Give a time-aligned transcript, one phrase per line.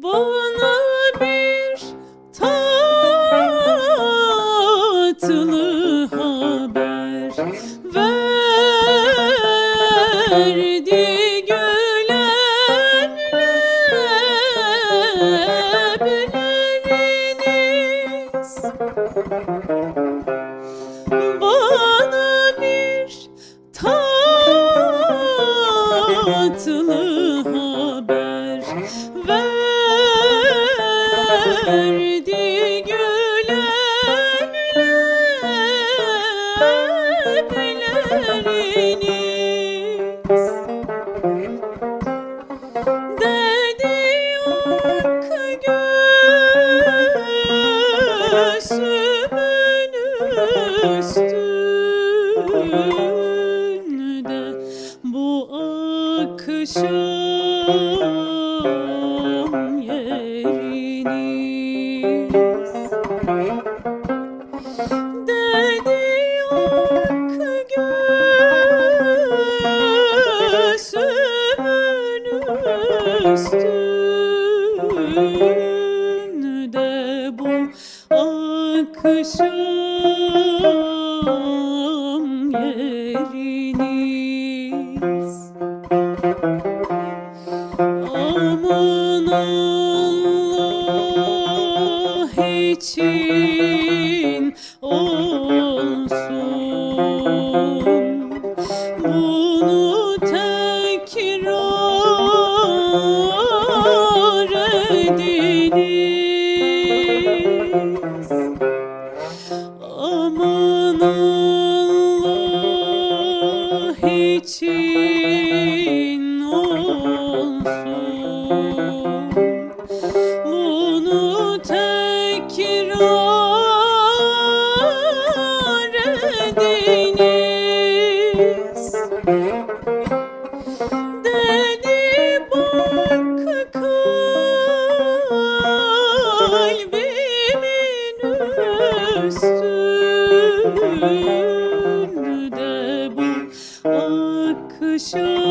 [0.00, 0.53] born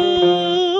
[0.05, 0.72] Oh.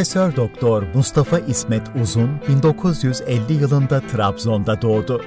[0.00, 5.22] Profesör Doktor Mustafa İsmet Uzun 1950 yılında Trabzon'da doğdu.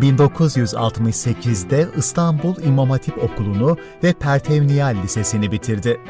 [0.00, 6.00] 1968'de İstanbul İmam Hatip Okulu'nu ve Pertevniyal Lisesi'ni bitirdi.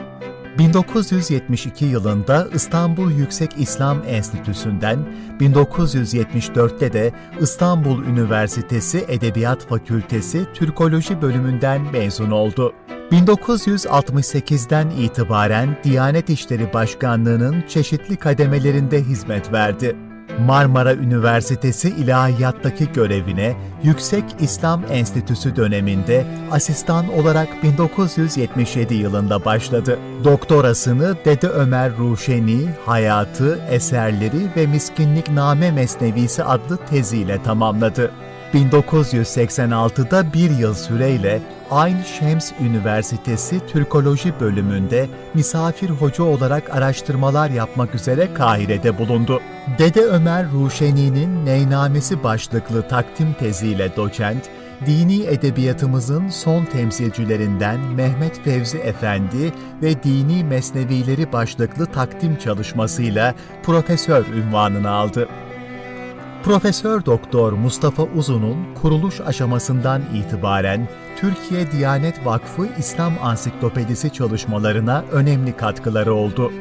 [0.59, 4.99] 1972 yılında İstanbul Yüksek İslam Enstitüsü'nden,
[5.41, 12.74] 1974'te de İstanbul Üniversitesi Edebiyat Fakültesi Türkoloji bölümünden mezun oldu.
[13.15, 19.97] 1968'den itibaren Diyanet İşleri Başkanlığı'nın çeşitli kademelerinde hizmet verdi.
[20.47, 29.99] Marmara Üniversitesi İlahiyat'taki görevine Yüksek İslam Enstitüsü döneminde asistan olarak 1977 yılında başladı.
[30.25, 38.11] Doktorasını Dede Ömer Ruşeni, Hayatı, Eserleri ve Miskinlik Name Mesnevisi adlı teziyle tamamladı.
[38.55, 48.35] 1986'da bir yıl süreyle Ayn Şems Üniversitesi Türkoloji bölümünde misafir hoca olarak araştırmalar yapmak üzere
[48.35, 49.41] Kahire'de bulundu.
[49.79, 54.51] Dede Ömer Ruşeni'nin Neynamesi başlıklı takdim teziyle doçent,
[54.87, 59.53] dini edebiyatımızın son temsilcilerinden Mehmet Fevzi Efendi
[59.83, 65.29] ve Dini Mesnevileri başlıklı takdim çalışmasıyla profesör ünvanını aldı.
[66.45, 76.15] Profesör Doktor Mustafa Uzun'un kuruluş aşamasından itibaren Türkiye Diyanet Vakfı İslam Ansiklopedisi çalışmalarına önemli katkıları
[76.15, 76.53] oldu.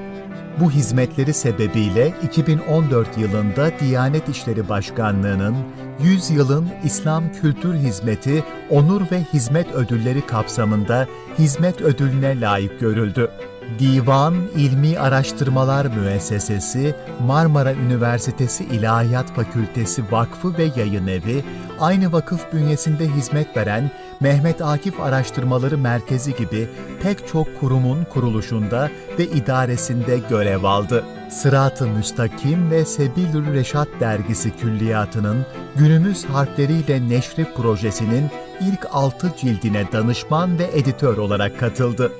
[0.59, 5.55] Bu hizmetleri sebebiyle 2014 yılında Diyanet İşleri Başkanlığı'nın
[6.03, 11.07] 100 yılın İslam Kültür Hizmeti Onur ve Hizmet Ödülleri kapsamında
[11.39, 13.31] hizmet ödülüne layık görüldü.
[13.79, 16.95] Divan İlmi Araştırmalar Müessesesi,
[17.27, 21.43] Marmara Üniversitesi İlahiyat Fakültesi Vakfı ve Yayın Evi,
[21.79, 26.69] aynı vakıf bünyesinde hizmet veren Mehmet Akif Araştırmaları Merkezi gibi
[27.01, 28.89] pek çok kurumun kuruluşunda
[29.19, 31.03] ve idaresinde görev aldı.
[31.29, 38.29] Sırat-ı Müstakim ve Sebilül Reşat dergisi külliyatının günümüz harfleriyle neşri projesinin
[38.61, 42.11] ilk altı cildine danışman ve editör olarak katıldı.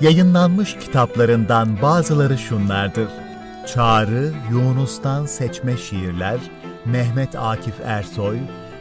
[0.00, 3.08] Yayınlanmış kitaplarından bazıları şunlardır.
[3.66, 6.38] Çağrı, Yunus'tan seçme şiirler,
[6.84, 8.38] Mehmet Akif Ersoy,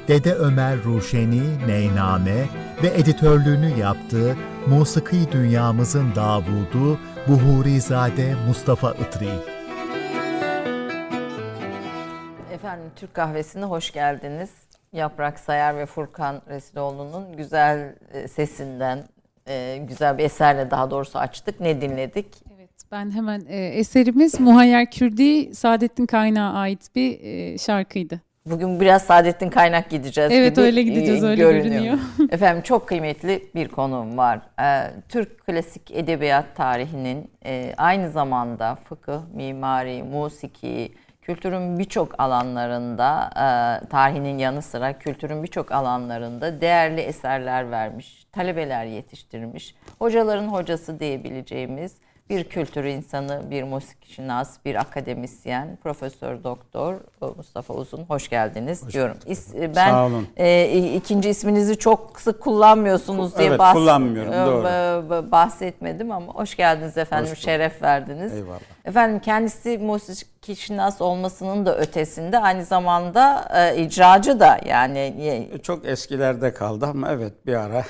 [0.07, 2.45] Dede Ömer Ruşeni, Neyname
[2.83, 4.35] ve editörlüğünü yaptığı
[4.67, 9.29] Musiki Dünyamızın Davudu Buhurizade Mustafa Itri.
[12.51, 14.49] Efendim Türk kahvesine hoş geldiniz.
[14.93, 19.03] Yaprak Sayar ve Furkan Resiloğlu'nun güzel e, sesinden,
[19.47, 21.59] e, güzel bir eserle daha doğrusu açtık.
[21.59, 22.27] Ne dinledik?
[22.57, 28.21] Evet, ben hemen e, eserimiz Muhayyer Kürdi Saadettin Kaynağı ait bir e, şarkıydı.
[28.45, 31.71] Bugün biraz Saadettin Kaynak gideceğiz Evet gibi öyle gideceğiz e, öyle görünüyor.
[31.71, 31.97] görünüyor.
[32.31, 34.39] Efendim çok kıymetli bir konuğum var.
[34.61, 40.91] Ee, Türk klasik edebiyat tarihinin e, aynı zamanda fıkıh, mimari, musiki,
[41.21, 49.75] kültürün birçok alanlarında, e, tarihinin yanı sıra kültürün birçok alanlarında değerli eserler vermiş, talebeler yetiştirmiş,
[49.99, 51.91] hocaların hocası diyebileceğimiz
[52.29, 56.95] bir kültür insanı, bir musikişinas, bir akademisyen, Profesör Doktor
[57.37, 58.03] Mustafa Uzun.
[58.03, 59.17] Hoş geldiniz diyorum.
[59.27, 60.27] İs- Ben Sağ olun.
[60.37, 65.31] e, ikinci isminizi çok sık kullanmıyorsunuz diye Evet, bahs- kullanmıyorum, e, doğru.
[65.31, 67.31] bahsetmedim ama hoş geldiniz efendim.
[67.31, 67.39] Hoş.
[67.39, 68.33] Şeref verdiniz.
[68.33, 68.59] Eyvallah.
[68.85, 74.99] Efendim kendisi musikişinas olmasının da ötesinde aynı zamanda e, icracı da yani
[75.53, 77.83] e, Çok eskilerde kaldı ama evet bir ara.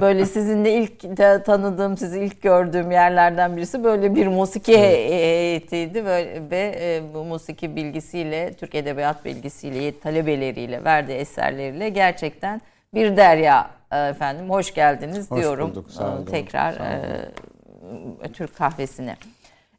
[0.00, 6.50] Böyle sizinle ilk de tanıdığım, sizi ilk gördüğüm yerlerden birisi böyle bir musiki heyetiydi böyle
[6.50, 12.60] ve e, bu musiki bilgisiyle, Türk edebiyat bilgisiyle, talebeleriyle, verdiği eserleriyle gerçekten
[12.94, 14.50] bir derya e, efendim.
[14.50, 18.18] Hoş geldiniz Hoş diyorum bulduk, sağ e, olun, tekrar sağ olun.
[18.24, 19.16] e, Türk kahvesine.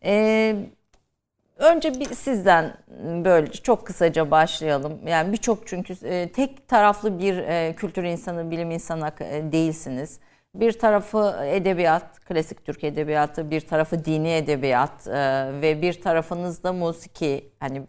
[0.05, 0.55] E,
[1.57, 2.73] Önce bir sizden
[3.25, 4.99] böyle çok kısaca başlayalım.
[5.07, 10.19] Yani birçok çünkü e, tek taraflı bir e, kültür insanı, bilim insanı e, değilsiniz.
[10.55, 15.07] Bir tarafı edebiyat, klasik Türk edebiyatı, bir tarafı dini edebiyat
[15.61, 17.81] ve bir tarafınız da musiki hani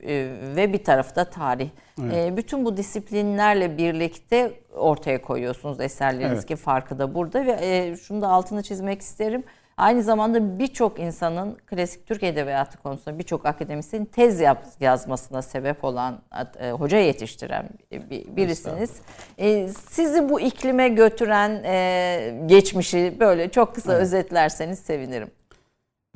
[0.57, 1.69] ve bir tarafı da tarih.
[2.13, 6.47] E, bütün bu disiplinlerle birlikte ortaya koyuyorsunuz eserleriniz Evet.
[6.47, 9.45] ki farkı da burada ve şunu da altını çizmek isterim.
[9.77, 16.21] Aynı zamanda birçok insanın klasik Türk edebiyatı konusunda birçok akademisyenin tez yap- yazmasına sebep olan,
[16.61, 18.91] e, hoca yetiştiren bir- birisiniz.
[19.39, 25.31] E, sizi bu iklime götüren e, geçmişi böyle çok kısa özetlerseniz sevinirim.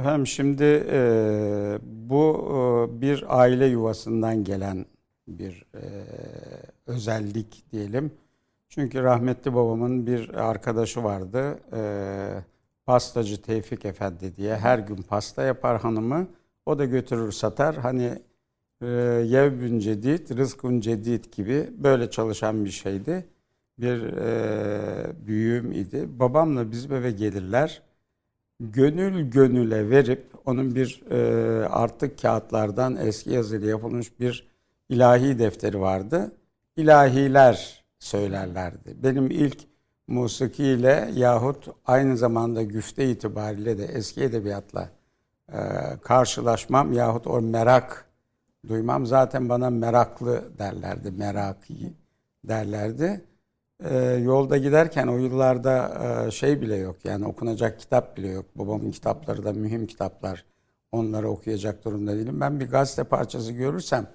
[0.00, 0.98] Efendim şimdi e,
[1.82, 4.86] bu e, bir aile yuvasından gelen
[5.28, 5.82] bir e,
[6.86, 8.12] özellik diyelim.
[8.68, 11.58] Çünkü rahmetli babamın bir arkadaşı vardı.
[11.72, 11.80] E,
[12.88, 16.26] pastacı Tevfik Efendi diye her gün pasta yapar hanımı.
[16.66, 17.76] O da götürür satar.
[17.76, 18.22] Hani
[18.82, 18.86] e,
[19.26, 23.26] yevbün cedid, rızkun cedid gibi böyle çalışan bir şeydi.
[23.78, 26.08] Bir e, büyüğüm idi.
[26.18, 27.82] Babamla bizim eve gelirler.
[28.60, 31.18] Gönül gönüle verip onun bir e,
[31.68, 34.48] artık kağıtlardan eski yazıyla yapılmış bir
[34.88, 36.32] ilahi defteri vardı.
[36.76, 38.96] İlahiler söylerlerdi.
[39.02, 39.58] Benim ilk
[40.08, 44.88] musikiyle yahut aynı zamanda güfte itibariyle de eski edebiyatla
[45.52, 45.58] e,
[46.02, 48.08] karşılaşmam yahut o merak
[48.68, 51.92] duymam zaten bana meraklı derlerdi, meraki
[52.44, 53.24] derlerdi.
[53.84, 58.46] E, yolda giderken o yıllarda e, şey bile yok yani okunacak kitap bile yok.
[58.54, 60.44] Babamın kitapları da mühim kitaplar.
[60.92, 62.40] Onları okuyacak durumda değilim.
[62.40, 64.06] Ben bir gazete parçası görürsem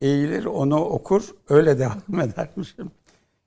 [0.00, 2.90] eğilir onu okur öyle devam edermişim.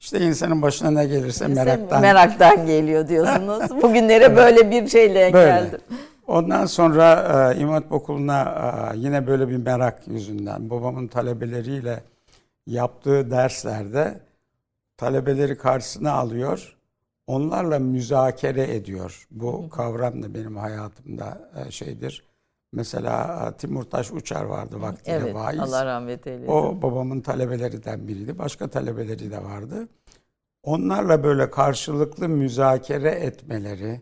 [0.01, 2.01] İşte insanın başına ne gelirse meraktan.
[2.01, 3.71] Meraktan geliyor diyorsunuz.
[3.81, 5.49] Bugünlere böyle bir şeyle Böyle.
[5.49, 5.79] geldim.
[6.27, 7.13] Ondan sonra
[7.53, 8.43] e, İmam Okulu'na
[8.93, 12.03] e, yine böyle bir merak yüzünden babamın talebeleriyle
[12.67, 14.19] yaptığı derslerde
[14.97, 16.77] talebeleri karşısına alıyor.
[17.27, 19.27] Onlarla müzakere ediyor.
[19.31, 22.23] Bu kavram da benim hayatımda e, şeydir.
[22.73, 25.59] Mesela e, Timurtaş Uçar vardı vaktiyle Evet, vaiz.
[25.59, 26.47] Allah rahmet eylesin.
[26.51, 28.37] O babamın talebelerinden biriydi.
[28.37, 29.87] Başka talebeleri de vardı.
[30.63, 34.01] Onlarla böyle karşılıklı müzakere etmeleri,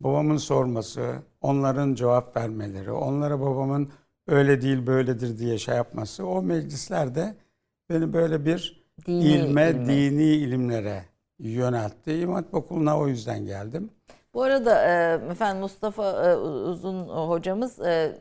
[0.00, 3.88] babamın sorması, onların cevap vermeleri, onlara babamın
[4.26, 7.34] öyle değil böyledir diye şey yapması o meclislerde
[7.90, 9.86] beni böyle bir Dini ilme, ilme.
[9.86, 11.04] dini ilimlere
[11.38, 12.12] yöneltti.
[12.12, 13.90] İmam Hatip Okulu'na o yüzden geldim.
[14.34, 18.18] Bu arada e, efendim Mustafa e, Uzun hocamız e,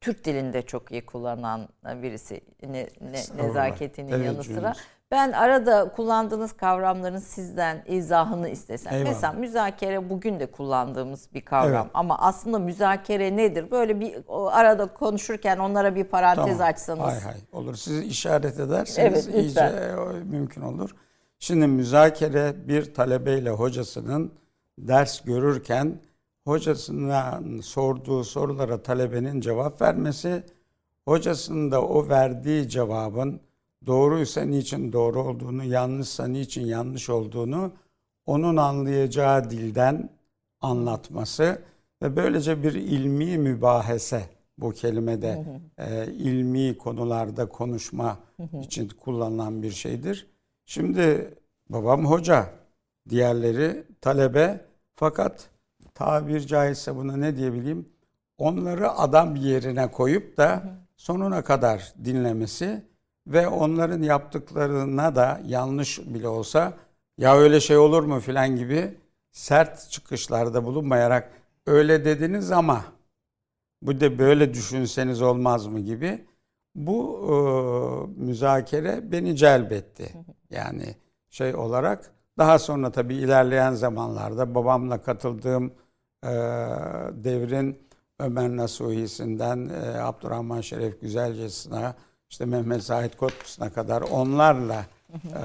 [0.00, 4.74] Türk dilinde çok iyi kullanan birisi ne, ne, nezaketinin evet, yanı sıra.
[5.10, 8.94] Ben arada kullandığınız kavramların sizden izahını istesem.
[8.94, 9.08] Eyvallah.
[9.08, 11.90] Mesela müzakere bugün de kullandığımız bir kavram evet.
[11.94, 13.70] ama aslında müzakere nedir?
[13.70, 16.68] Böyle bir arada konuşurken onlara bir parantez tamam.
[16.68, 17.00] açsanız.
[17.00, 17.74] Hay hay olur.
[17.74, 20.90] Siz işaret ederseniz evet, iyice mümkün olur.
[21.38, 24.32] Şimdi müzakere bir talebeyle hocasının
[24.78, 26.00] ders görürken
[26.44, 30.42] hocasına sorduğu sorulara talebenin cevap vermesi,
[31.04, 33.40] hocasının da o verdiği cevabın
[33.86, 37.72] doğruysa niçin doğru olduğunu, yanlışsa niçin yanlış olduğunu
[38.26, 40.10] onun anlayacağı dilden
[40.60, 41.62] anlatması
[42.02, 44.24] ve böylece bir ilmi mübahese
[44.58, 45.44] bu kelimede
[45.78, 48.18] E, ilmi konularda konuşma
[48.62, 50.26] için kullanılan bir şeydir.
[50.66, 51.34] Şimdi
[51.68, 52.50] babam hoca,
[53.08, 54.64] diğerleri talebe.
[54.96, 55.50] Fakat
[55.94, 57.88] tabir caizse buna ne diyebileyim?
[58.38, 60.62] Onları adam yerine koyup da
[60.96, 62.84] sonuna kadar dinlemesi
[63.26, 66.72] ve onların yaptıklarına da yanlış bile olsa
[67.18, 68.20] ya öyle şey olur mu?
[68.20, 68.94] filan gibi
[69.32, 71.32] sert çıkışlarda bulunmayarak
[71.66, 72.84] öyle dediniz ama
[73.82, 75.80] bu da böyle düşünseniz olmaz mı?
[75.80, 76.24] gibi
[76.74, 80.12] bu e, müzakere beni celbetti.
[80.50, 80.94] Yani
[81.30, 85.72] şey olarak daha sonra tabii ilerleyen zamanlarda babamla katıldığım
[86.24, 86.28] e,
[87.24, 87.78] devrin
[88.18, 91.94] Ömer Nasuhi'sinden e, Abdurrahman Şeref Güzelcesi'ne
[92.30, 95.42] işte Mehmet Zahid Kotkus'una kadar onlarla e,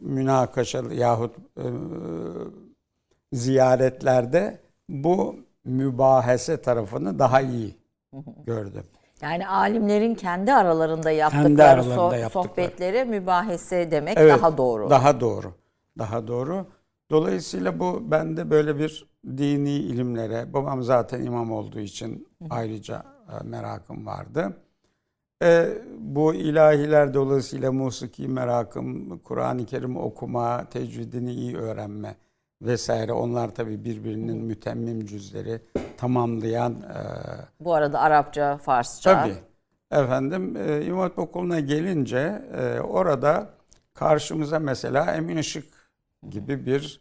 [0.00, 1.64] münakaşalı yahut e,
[3.32, 7.76] ziyaretlerde bu mübahese tarafını daha iyi
[8.46, 8.84] gördüm.
[9.22, 12.48] Yani alimlerin kendi aralarında yaptıkları kendi aralarında so- yaptıkları.
[12.48, 14.90] sohbetlere mübahese demek evet, daha doğru.
[14.90, 15.52] Daha doğru.
[15.98, 16.66] Daha doğru.
[17.10, 24.06] Dolayısıyla bu bende böyle bir dini ilimlere, babam zaten imam olduğu için ayrıca e, merakım
[24.06, 24.56] vardı.
[25.42, 32.16] E, bu ilahiler dolayısıyla musiki merakım, Kur'an-ı Kerim okuma, tecvidini iyi öğrenme
[32.62, 33.12] vesaire.
[33.12, 35.60] Onlar tabii birbirinin mütemmim cüzleri
[35.96, 36.72] tamamlayan.
[36.72, 37.00] E,
[37.60, 39.22] bu arada Arapça, Farsça.
[39.22, 39.36] Tabii.
[39.90, 43.50] Efendim e, İmam Hatip Okulu'na gelince e, orada
[43.94, 45.75] karşımıza mesela Emin Işık
[46.30, 47.00] gibi bir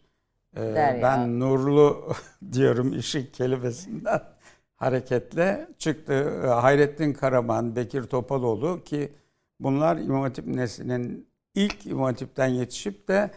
[0.58, 2.14] e, ben nurlu
[2.52, 4.22] diyorum ışık kelimesinden
[4.76, 6.48] hareketle çıktı.
[6.48, 9.14] Hayrettin Karaman, Bekir Topaloğlu ki
[9.60, 13.32] bunlar İmam Hatip neslinin ilk İmam Hatip'ten yetişip de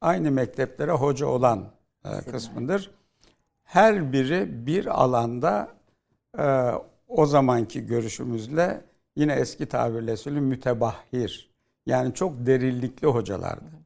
[0.00, 1.70] aynı mekteplere hoca olan
[2.04, 2.90] e, kısmıdır.
[3.64, 5.68] Her biri bir alanda
[6.38, 6.70] e,
[7.08, 8.84] o zamanki görüşümüzle
[9.16, 11.52] yine eski tabirle söyleyeyim mütebahhir.
[11.86, 13.82] Yani çok derinlikli hocalardı.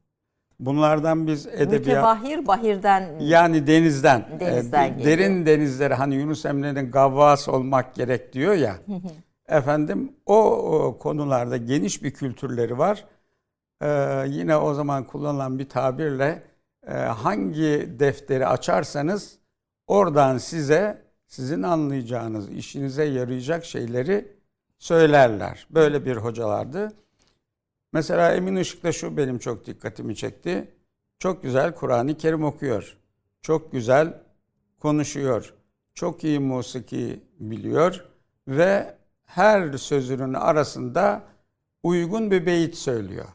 [0.60, 1.86] Bunlardan biz edebiyat...
[1.86, 3.18] Mütebahir bahirden...
[3.20, 4.26] Yani denizden.
[4.40, 8.76] Denizden e, Derin denizlere hani Yunus Emre'nin gavvas olmak gerek diyor ya.
[9.48, 13.04] efendim o, o konularda geniş bir kültürleri var.
[13.82, 16.42] Ee, yine o zaman kullanılan bir tabirle
[16.86, 19.38] e, hangi defteri açarsanız
[19.86, 24.36] oradan size sizin anlayacağınız, işinize yarayacak şeyleri
[24.78, 25.66] söylerler.
[25.70, 26.92] Böyle bir hocalardı.
[27.96, 30.68] Mesela Emin Işık'ta şu benim çok dikkatimi çekti.
[31.18, 32.96] Çok güzel Kur'an-ı Kerim okuyor.
[33.42, 34.14] Çok güzel
[34.80, 35.54] konuşuyor.
[35.94, 38.04] Çok iyi musiki biliyor
[38.48, 41.22] ve her sözünün arasında
[41.82, 43.26] uygun bir beyit söylüyor.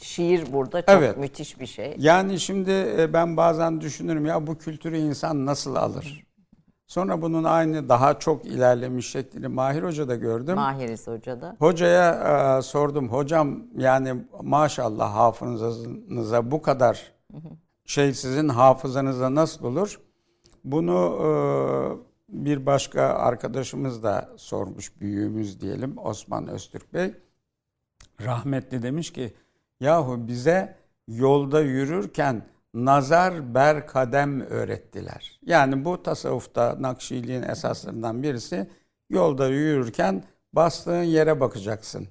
[0.00, 1.16] Şiir burada çok evet.
[1.16, 1.94] müthiş bir şey.
[1.98, 6.26] Yani şimdi e, ben bazen düşünürüm ya bu kültürü insan nasıl alır?
[6.92, 10.54] Sonra bunun aynı daha çok ilerlemiş şeklini Mahir Hoca'da gördüm.
[10.54, 11.56] Mahiriz Hoca'da.
[11.58, 13.08] Hocaya e, sordum.
[13.08, 17.12] Hocam yani maşallah hafızanıza bu kadar
[17.84, 20.00] şey sizin hafızanıza nasıl olur?
[20.64, 21.28] Bunu e,
[22.28, 25.00] bir başka arkadaşımız da sormuş.
[25.00, 27.14] Büyüğümüz diyelim Osman Öztürk Bey.
[28.20, 29.34] Rahmetli demiş ki
[29.80, 30.76] yahu bize
[31.08, 32.42] yolda yürürken
[32.74, 35.40] nazar ber kadem öğrettiler.
[35.46, 38.70] Yani bu tasavvufta Nakşiliğin esaslarından birisi
[39.10, 42.08] yolda yürürken bastığın yere bakacaksın.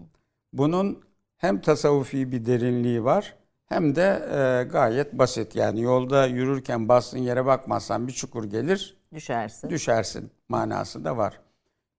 [0.54, 1.04] Bunun
[1.38, 4.02] hem tasavvufi bir derinliği var hem de
[4.32, 5.56] e, gayet basit.
[5.56, 8.98] Yani yolda yürürken bastığın yere bakmazsan bir çukur gelir.
[9.14, 9.70] Düşersin.
[9.70, 11.40] Düşersin manası da var.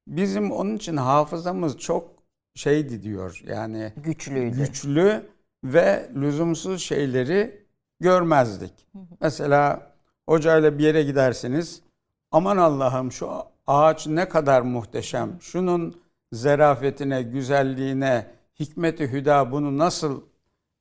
[0.07, 2.11] Bizim onun için hafızamız çok
[2.55, 3.43] şeydi diyor.
[3.47, 4.57] Yani güçlüydü.
[4.57, 5.23] Güçlü
[5.65, 7.62] ve lüzumsuz şeyleri
[8.03, 8.89] görmezdik.
[9.21, 9.93] Mesela
[10.27, 11.83] hocayla bir yere gidersiniz.
[12.31, 13.31] Aman Allah'ım şu
[13.67, 15.41] ağaç ne kadar muhteşem.
[15.41, 18.27] Şunun zerafetine, güzelliğine,
[18.61, 20.23] hikmeti hüda bunu nasıl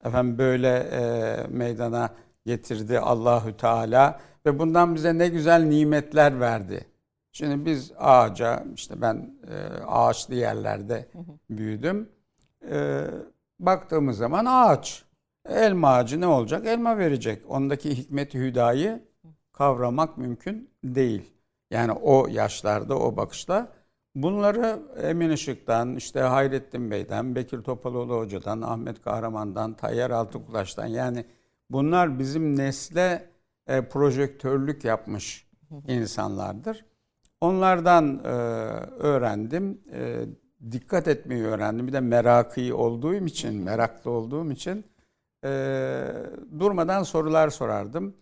[0.03, 1.01] efendim böyle e,
[1.49, 2.09] meydana
[2.45, 6.85] getirdi Allahü Teala ve bundan bize ne güzel nimetler verdi.
[7.31, 11.07] Şimdi biz ağaca, işte ben e, ağaçlı yerlerde
[11.49, 12.09] büyüdüm.
[12.71, 13.07] E,
[13.59, 15.03] baktığımız zaman ağaç.
[15.49, 16.65] Elma ağacı ne olacak?
[16.65, 17.49] Elma verecek.
[17.49, 19.03] Ondaki hikmeti hüdayı
[19.53, 21.33] kavramak mümkün değil.
[21.71, 23.67] Yani o yaşlarda, o bakışta.
[24.15, 31.25] Bunları Emin Işık'tan, işte Hayrettin Bey'den, Bekir Topaloğlu Hoca'dan, Ahmet Kahraman'dan, Tayyar Altıkulaş'tan yani
[31.69, 33.29] bunlar bizim nesle
[33.67, 35.47] e, projektörlük yapmış
[35.87, 36.85] insanlardır.
[37.41, 38.27] Onlardan e,
[38.97, 39.81] öğrendim.
[39.93, 40.25] E,
[40.71, 41.87] dikkat etmeyi öğrendim.
[41.87, 44.85] Bir de merakı olduğum için, meraklı olduğum için
[45.43, 45.49] e,
[46.59, 48.15] durmadan sorular sorardım.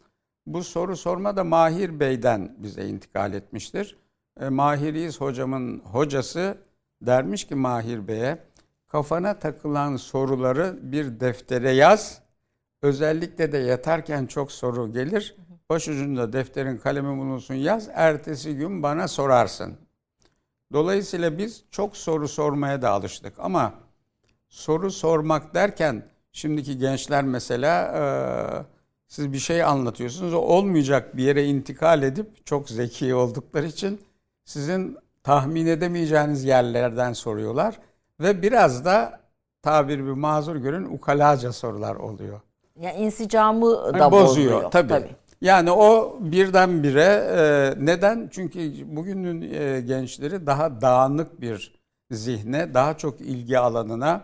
[0.46, 3.98] Bu soru sorma da Mahir Bey'den bize intikal etmiştir.
[4.40, 6.58] E, Mahir İz hocamın hocası
[7.02, 8.44] dermiş ki Mahir Bey'e
[8.88, 12.22] kafana takılan soruları bir deftere yaz.
[12.82, 15.36] Özellikle de yatarken çok soru gelir.
[15.70, 17.90] Başucunda defterin kalemi bulunsun yaz.
[17.94, 19.78] Ertesi gün bana sorarsın.
[20.74, 23.74] Dolayısıyla biz çok soru sormaya da alıştık ama
[24.50, 28.04] soru sormak derken şimdiki gençler mesela e,
[29.08, 34.02] siz bir şey anlatıyorsunuz olmayacak bir yere intikal edip çok zeki oldukları için
[34.46, 37.80] sizin tahmin edemeyeceğiniz yerlerden soruyorlar
[38.20, 39.20] ve biraz da
[39.62, 42.42] tabir bir mazur görün ukalaca sorular oluyor.
[42.80, 44.72] Ya insicamı da Yani bozuyor.
[44.72, 45.08] Tabii.
[45.42, 48.30] Yani o birdenbire e, neden?
[48.32, 51.80] Çünkü bugünün e, gençleri daha dağınık bir
[52.12, 54.22] zihne, daha çok ilgi alanına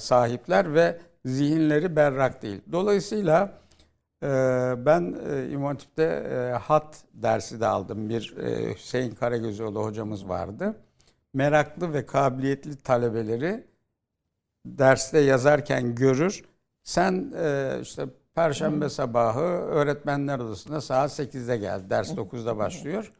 [0.00, 2.60] sahipler ve zihinleri berrak değil.
[2.72, 3.52] Dolayısıyla
[4.22, 4.26] e,
[4.78, 8.08] ben e, İmam Hatip'te e, hat dersi de aldım.
[8.08, 10.76] Bir e, Hüseyin Karagözoğlu hocamız vardı.
[11.34, 13.64] Meraklı ve kabiliyetli talebeleri
[14.66, 16.44] derste yazarken görür.
[16.82, 21.90] Sen e, işte Perşembe sabahı öğretmenler odasında saat 8'de gel.
[21.90, 23.12] Ders 9'da başlıyor.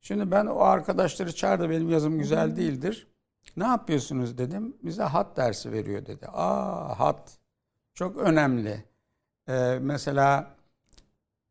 [0.00, 1.70] Şimdi ben o arkadaşları çağırdı.
[1.70, 3.06] Benim yazım güzel değildir.
[3.56, 4.76] Ne yapıyorsunuz dedim.
[4.82, 6.26] Bize hat dersi veriyor dedi.
[6.32, 7.38] Aa hat
[7.94, 8.84] çok önemli.
[9.48, 10.50] Ee, mesela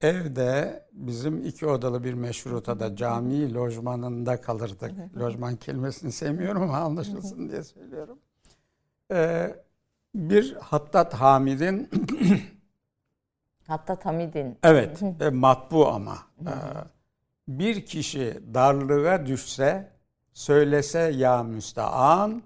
[0.02, 4.92] evde bizim iki odalı bir meşrutada cami lojmanında kalırdık.
[5.18, 8.20] Lojman kelimesini sevmiyorum ama anlaşılsın diye söylüyorum.
[9.12, 9.56] Ee,
[10.16, 11.90] bir Hattat Hamid'in
[13.68, 14.58] Hatta Hamid'in.
[14.64, 16.18] Evet, e, matbu ama.
[16.42, 16.52] Ee,
[17.48, 19.92] bir kişi darlığa düşse,
[20.34, 22.44] söylese ya müstean,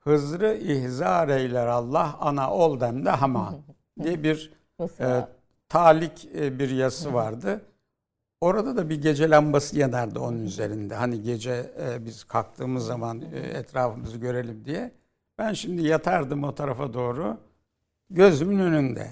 [0.00, 3.54] Hızrı ihzar eyler Allah, ana ol demde haman
[4.02, 4.52] diye bir
[5.00, 5.26] e,
[5.68, 7.62] talik e, bir yazısı vardı.
[8.40, 10.94] Orada da bir gece lambası yanardı onun üzerinde.
[10.94, 14.92] Hani gece e, biz kalktığımız zaman e, etrafımızı görelim diye.
[15.38, 17.36] Ben şimdi yatardım o tarafa doğru.
[18.10, 19.08] Gözümün önünde.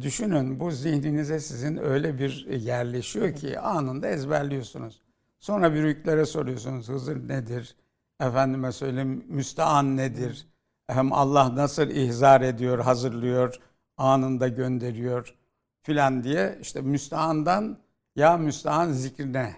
[0.00, 5.02] Düşünün bu zihninize sizin öyle bir yerleşiyor ki anında ezberliyorsunuz.
[5.38, 7.76] Sonra büyüklere soruyorsunuz Hızır nedir?
[8.20, 10.46] Efendime söyleyeyim müstean nedir?
[10.86, 13.60] Hem Allah nasıl ihzar ediyor, hazırlıyor,
[13.96, 15.34] anında gönderiyor
[15.82, 17.78] filan diye işte müsteandan
[18.16, 19.56] ya müstean zikrine.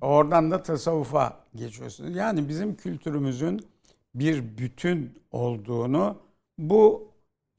[0.00, 2.16] Oradan da tasavvufa geçiyorsunuz.
[2.16, 3.66] Yani bizim kültürümüzün
[4.14, 6.16] bir bütün olduğunu
[6.58, 7.08] bu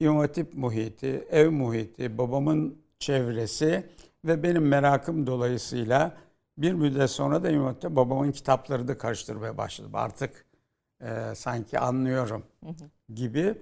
[0.00, 3.86] İmam Hatip muhiti, ev muhiti, babamın çevresi
[4.24, 6.16] ve benim merakım dolayısıyla
[6.58, 9.90] bir müddet sonra da Hatip'te babamın kitapları da karıştırmaya başladım.
[9.94, 10.44] Artık
[11.00, 12.44] e, sanki anlıyorum
[13.14, 13.54] gibi.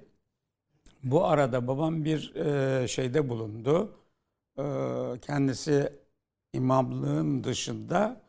[1.02, 3.92] Bu arada babam bir e, şeyde bulundu.
[4.58, 4.62] E,
[5.22, 5.92] kendisi
[6.52, 8.20] imamlığın dışında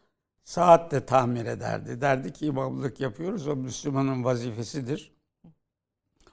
[0.44, 2.02] saat de tamir ederdi.
[2.02, 5.12] Derdi ki imamlık yapıyoruz o Müslümanın vazifesidir.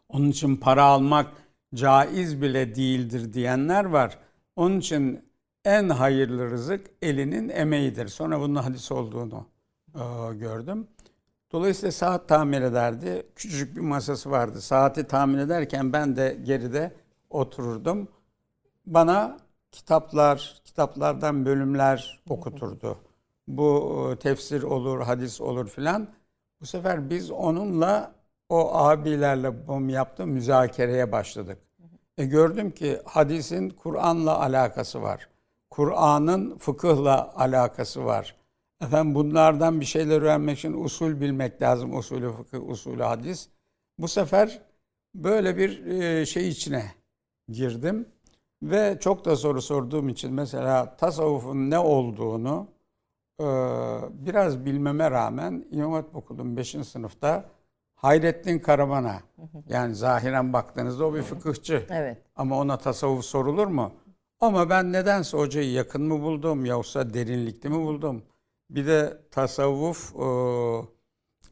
[0.09, 1.33] Onun için para almak
[1.75, 4.19] caiz bile değildir diyenler var.
[4.57, 5.25] Onun için
[5.65, 8.09] en hayırlı rızık elinin emeğidir.
[8.09, 9.47] Sonra bunun hadis olduğunu
[9.95, 10.89] e, gördüm.
[11.53, 13.27] Dolayısıyla saat tamir ederdi.
[13.37, 14.61] Küçücük bir masası vardı.
[14.61, 16.93] Saati tamir ederken ben de geride
[17.31, 18.09] otururdum.
[18.87, 19.39] Bana
[19.73, 22.99] kitaplar, kitaplardan bölümler okuturdu.
[23.49, 26.09] Bu e, tefsir olur, hadis olur filan.
[26.61, 28.15] Bu sefer biz onunla
[28.49, 31.59] o abilerle babam yaptığı müzakereye başladık.
[32.19, 35.29] E gördüm ki hadisin Kur'an'la alakası var.
[35.75, 38.37] Kur'an'ın fıkıhla alakası var.
[38.81, 41.97] Efendim bunlardan bir şeyler öğrenmek için usul bilmek lazım.
[41.99, 43.49] Usulü fıkıh, usulü hadis.
[43.99, 44.63] Bu sefer
[45.15, 46.85] böyle bir e, şey içine
[47.49, 48.09] girdim.
[48.63, 52.67] Ve çok da soru sorduğum için mesela tasavvufun ne olduğunu
[53.41, 53.45] e,
[54.11, 56.71] biraz bilmeme rağmen İmam Hatip Okulu'nun 5.
[56.71, 57.45] sınıfta
[57.95, 59.21] Hayrettin Karaman'a
[59.69, 61.87] yani zahiren baktığınızda o bir fıkıhçı.
[61.91, 62.19] Evet.
[62.37, 63.93] Ama ona tasavvuf sorulur mu?
[64.41, 68.23] Ama ben nedense hocayı yakın mı buldum yoksa derinlikli mi buldum?
[68.71, 70.27] Bir de tasavvuf e,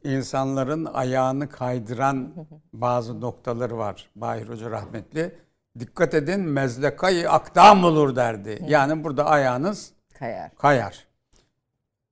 [0.09, 2.33] insanların ayağını kaydıran
[2.73, 4.09] bazı noktaları var.
[4.15, 5.35] Bahir Hoca rahmetli.
[5.79, 8.65] Dikkat edin mezlekayı akdam olur derdi.
[8.67, 10.55] Yani burada ayağınız Kayar.
[10.55, 11.07] kayar.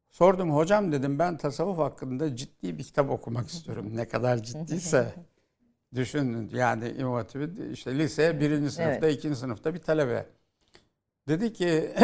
[0.10, 3.86] Sordum hocam dedim ben tasavvuf hakkında ciddi bir kitap okumak istiyorum.
[3.98, 5.14] Ne kadar ciddiyse
[5.96, 9.18] düşünün yani Hatip'in işte lise birinci sınıfta Evet.
[9.18, 10.26] ikinci sınıfta bir talebe.
[11.28, 11.94] Dedi ki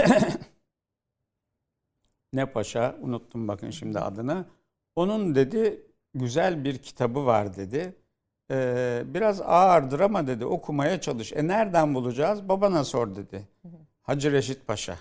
[2.34, 4.46] ne paşa unuttum bakın şimdi adını.
[4.96, 5.82] Onun dedi
[6.14, 7.96] güzel bir kitabı var dedi.
[8.52, 11.34] Ee, biraz ağırdır ama dedi okumaya çalış.
[11.34, 12.50] E nereden bulacağız?
[12.50, 13.48] Babana sor dedi.
[14.02, 14.98] Hacı Reşit Paşa.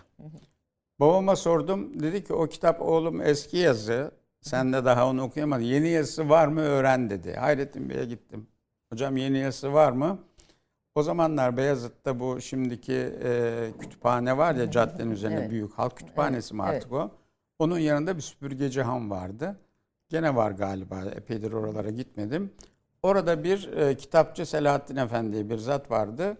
[1.01, 2.01] Babama sordum.
[2.01, 4.11] Dedi ki o kitap oğlum eski yazı.
[4.41, 5.63] Sen de daha onu okuyamadın.
[5.63, 7.35] Yeni yazısı var mı öğren dedi.
[7.35, 8.47] Hayrettin Bey'e gittim.
[8.91, 10.19] Hocam yeni yazısı var mı?
[10.97, 15.51] O zamanlar Beyazıt'ta bu şimdiki e, kütüphane var ya caddenin üzerinde Evet.
[15.51, 17.11] büyük halk kütüphanesi mi Evet, artık o?
[17.59, 19.61] Onun yanında bir süpürgeci han vardı.
[20.09, 21.05] Gene var galiba.
[21.05, 22.53] Epeydir oralara gitmedim.
[23.03, 26.37] Orada bir e, kitapçı Selahattin Efendi'ye bir zat vardı.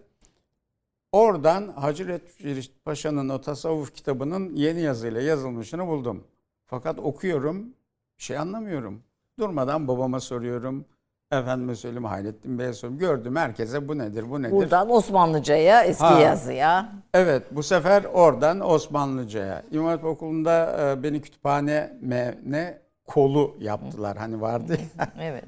[1.11, 2.07] Oradan Hacı
[2.43, 6.23] Reşit Paşa'nın o tasavvuf kitabının yeni yazıyla yazılmışını buldum.
[6.65, 7.73] Fakat okuyorum,
[8.17, 9.03] bir şey anlamıyorum.
[9.39, 10.85] Durmadan babama soruyorum.
[11.31, 12.99] Efendime söyleyeyim Hayrettin Bey'e soruyorum.
[12.99, 14.51] Gördüm herkese bu nedir, bu nedir?
[14.51, 16.19] Buradan Osmanlıcaya, eski Ha.
[16.19, 16.89] yazıya.
[17.13, 19.63] Evet bu sefer oradan Osmanlıca'ya.
[19.71, 24.17] İmam Hatip Okulu'nda e, beni kütüphane me- ne kolu yaptılar.
[24.17, 25.07] Hani vardı ya.
[25.21, 25.43] Evet.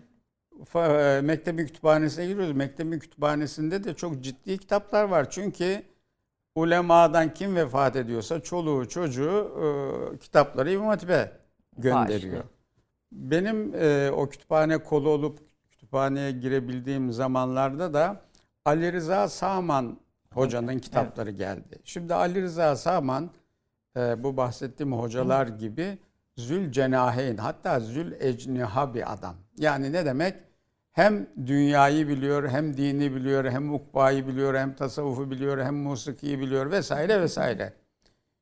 [0.76, 2.56] E, Mektebin kütüphanesine giriyoruz.
[2.56, 5.30] Mektebin kütüphanesinde de çok ciddi kitaplar var.
[5.30, 5.82] Çünkü
[6.56, 9.52] ulemadan kim vefat ediyorsa çoluğu çocuğu
[10.14, 11.32] e, kitapları İmam Hatip'e
[11.78, 12.18] gönderiyor.
[12.34, 12.44] Başlıyor.
[13.12, 15.49] Benim e, o kütüphane kolu olup
[15.90, 18.22] kütüphaneye girebildiğim zamanlarda da
[18.66, 19.98] Ali Rıza Sağman
[20.34, 21.80] hocanın kitapları geldi.
[21.84, 23.30] Şimdi Ali Rıza Sağman
[23.98, 25.98] e, bu bahsettiğim hocalar gibi
[26.38, 29.36] zül cenaheyn hatta zül ecniha bir adam.
[29.58, 30.36] Yani ne demek?
[30.92, 36.72] Hem dünyayı biliyor, hem dini biliyor, hem ukbayı biliyor, hem tasavvufu biliyor, hem musikiyi biliyor
[36.72, 37.74] vesaire vesaire.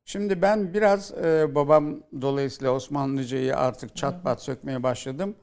[0.06, 5.36] Şimdi ben biraz e, babam dolayısıyla Osmanlıcayı artık çat pat sökmeye başladım.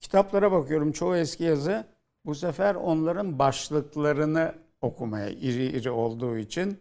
[0.00, 1.84] Kitaplara bakıyorum çoğu eski yazı.
[2.24, 6.80] Bu sefer onların başlıklarını okumaya iri iri olduğu için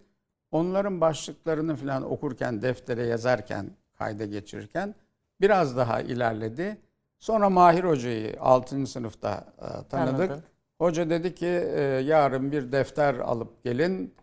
[0.51, 4.95] onların başlıklarını falan okurken, deftere yazarken, kayda geçirirken
[5.41, 6.77] biraz daha ilerledi.
[7.19, 8.87] Sonra Mahir Hoca'yı 6.
[8.87, 10.29] sınıfta e, tanıdık.
[10.29, 10.43] Tanıdın.
[10.77, 14.13] Hoca dedi ki e, yarın bir defter alıp gelin.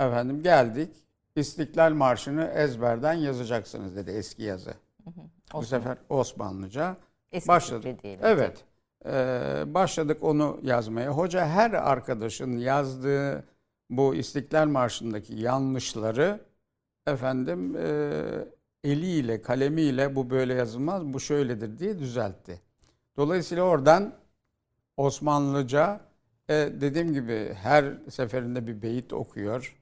[0.00, 0.90] Efendim geldik.
[1.36, 4.74] İstiklal Marşı'nı ezberden yazacaksınız dedi eski yazı.
[5.06, 5.10] Bu
[5.58, 6.96] Osman- sefer Osmanlıca.
[7.32, 7.82] Eski başladı.
[7.82, 8.18] Türkçe değil.
[8.22, 8.64] Evet.
[9.06, 11.10] Ee, başladık onu yazmaya.
[11.10, 13.44] Hoca her arkadaşın yazdığı
[13.90, 16.40] bu İstiklal Marşı'ndaki yanlışları
[17.06, 18.10] efendim e,
[18.84, 22.60] eliyle, kalemiyle bu böyle yazılmaz, bu şöyledir diye düzeltti.
[23.16, 24.14] Dolayısıyla oradan
[24.96, 26.00] Osmanlıca
[26.48, 29.76] e, dediğim gibi her seferinde bir beyit okuyor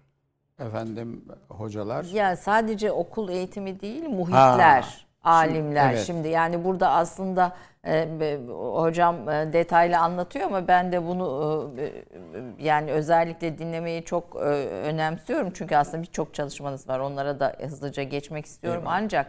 [0.59, 2.05] efendim hocalar.
[2.05, 5.91] Ya sadece okul eğitimi değil, muhitler, alimler.
[5.91, 6.05] evet.
[6.07, 8.39] Şimdi yani burada aslında e,
[8.75, 11.93] hocam e, detaylı anlatıyor ama ben de bunu e, e,
[12.59, 15.51] yani özellikle dinlemeyi çok e, önemsiyorum.
[15.55, 16.99] Çünkü aslında birçok çalışmanız var.
[16.99, 18.81] Onlara da hızlıca geçmek istiyorum.
[18.83, 18.97] Eyvallah.
[18.97, 19.27] Ancak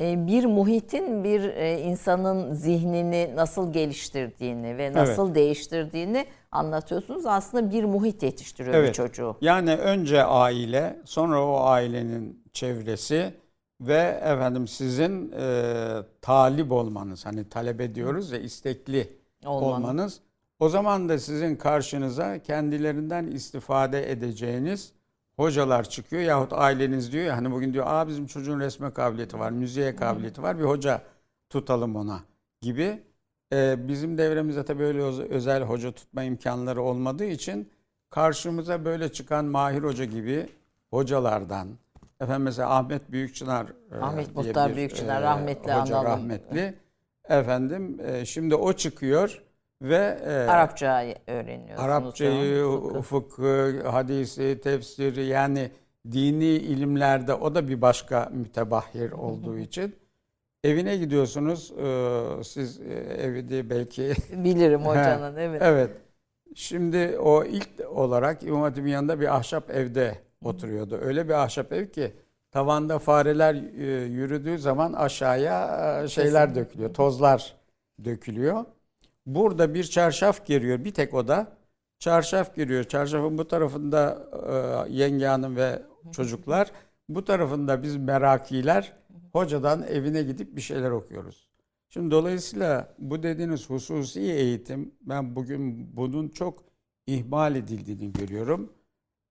[0.00, 7.26] e, bir muhitin bir e, insanın zihnini nasıl geliştirdiğini ve nasıl değiştirdiğini anlatıyorsunuz.
[7.26, 8.94] Aslında bir muhit yetiştiriyor bir Evet.
[8.94, 9.36] çocuğu.
[9.40, 13.34] Yani önce aile, sonra o ailenin çevresi
[13.80, 17.26] ve efendim sizin e, talip olmanız.
[17.26, 19.12] Hani talep diyoruz ya istekli
[19.44, 19.76] Olmanız.
[19.84, 20.20] olmanız.
[20.60, 24.92] O zaman da sizin karşınıza kendilerinden istifade edeceğiniz
[25.36, 29.50] hocalar çıkıyor yahut aileniz diyor ya hani bugün diyor aa bizim çocuğun resme kabiliyeti var,
[29.50, 31.02] müziğe kabiliyeti var bir hoca
[31.50, 32.20] tutalım ona
[32.60, 33.02] gibi.
[33.52, 37.70] Ee, bizim devremizde tabii öyle öz- özel hoca tutma imkanları olmadığı için
[38.10, 40.46] karşımıza böyle çıkan Mahir Hoca gibi
[40.90, 41.68] hocalardan
[42.20, 46.04] efendim mesela Ahmet Büyükçınar e, Ahmet diye Muhtar bir, Büyükçınar, e, rahmetli hoca analım.
[46.04, 46.74] rahmetli
[47.28, 49.42] efendim e, şimdi o çıkıyor
[49.82, 51.80] ve e, Arapça öğreniyorsunuz.
[51.80, 52.64] Arapçayı,
[53.02, 55.70] fıkıh, hadisi, tefsiri yani
[56.12, 59.96] dini ilimlerde o da bir başka mütebahhir olduğu için
[60.64, 61.72] evine gidiyorsunuz.
[62.48, 65.62] Siz e, evi de belki Bilirim hocanın evet.
[65.64, 65.90] evet.
[66.54, 70.98] Şimdi o ilk olarak İmam Hatip'in yanında bir ahşap evde oturuyordu.
[71.02, 72.12] Öyle bir ahşap ev ki
[72.50, 77.56] tavanda fareler e, yürüdüğü zaman aşağıya e, şeyler dökülüyor, tozlar
[78.04, 78.64] dökülüyor.
[79.26, 81.56] Burada bir çarşaf giriyor, bir tek oda.
[81.98, 82.84] Çarşaf giriyor.
[82.84, 84.28] Çarşafın bu tarafında
[84.88, 85.82] e, yenge hanım ve
[86.12, 86.72] çocuklar.
[87.08, 88.92] Bu tarafında biz merakiler
[89.32, 91.48] hocadan evine gidip bir şeyler okuyoruz.
[91.88, 96.64] Şimdi dolayısıyla bu dediğiniz hususi eğitim ben bugün bunun çok
[97.06, 98.72] ihmal edildiğini görüyorum.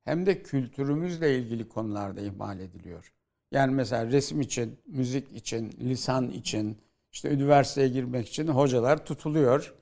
[0.06, 3.14] Hem de kültürümüzle ilgili konularda ihmal ediliyor.
[3.52, 6.78] Yani mesela resim için, müzik için, lisan için,
[7.12, 9.76] işte üniversiteye girmek için hocalar tutuluyor.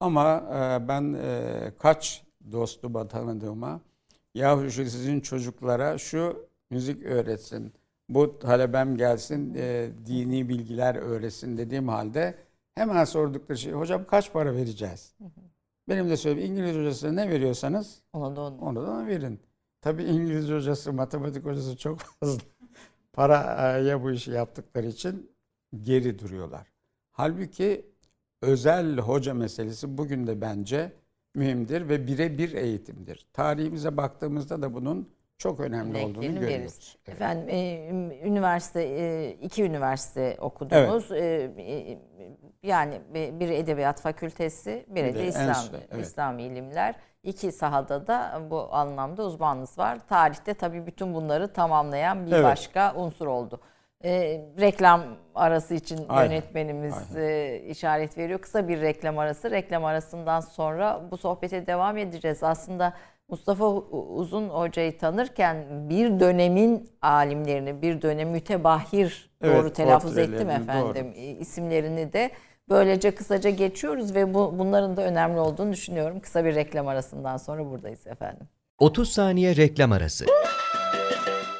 [0.00, 3.80] Ama e, ben e, kaç dostuma tanıdığıma
[4.34, 7.72] yahu şu sizin çocuklara şu müzik öğretsin,
[8.08, 12.38] bu talebem gelsin, e, dini bilgiler öğretsin dediğim halde
[12.74, 15.14] hemen sordukları şey hocam kaç para vereceğiz?
[15.88, 18.58] Benim de söyleyeyim İngiliz hocasına ne veriyorsanız Ona da onu.
[18.60, 19.40] onu da verin.
[19.80, 22.42] Tabii İngiliz hocası, matematik hocası çok fazla
[23.12, 25.30] paraya bu işi yaptıkları için
[25.82, 26.66] geri duruyorlar.
[27.10, 27.86] Halbuki
[28.42, 30.92] özel hoca meselesi bugün de bence
[31.34, 33.26] mühimdir ve birebir eğitimdir.
[33.32, 36.96] Tarihimize baktığımızda da bunun çok önemli olduğunu görüyoruz.
[37.06, 37.16] Evet.
[37.16, 37.88] Efendim e,
[38.28, 41.12] üniversite e, iki üniversite okudunuz.
[41.12, 41.98] E, e,
[42.62, 46.06] yani bir edebiyat fakültesi, bir Bir de İslam enstitü, evet.
[46.06, 46.94] İslami ilimler.
[47.22, 49.98] İki sahada da bu anlamda uzmanınız var.
[50.08, 52.44] Tarihte tabii bütün bunları tamamlayan bir Evet.
[52.44, 53.60] başka unsur oldu.
[54.04, 54.10] E,
[54.60, 55.02] reklam
[55.34, 58.38] arası için Aynen, yönetmenimiz e, işaret veriyor.
[58.38, 59.50] Kısa bir reklam arası.
[59.50, 62.42] Reklam arasından sonra bu sohbete devam edeceğiz.
[62.42, 62.94] Aslında
[63.28, 71.12] Mustafa Uzun Hoca'yı tanırken bir dönemin alimlerini, bir dönem mütebahir Evet, doğru telaffuz ettim efendim
[71.16, 72.30] e, isimlerini de
[72.68, 76.20] böylece kısaca geçiyoruz ve bu, bunların da önemli olduğunu düşünüyorum.
[76.20, 78.46] Kısa bir reklam arasından sonra buradayız efendim.
[78.78, 80.26] 30 saniye reklam arası.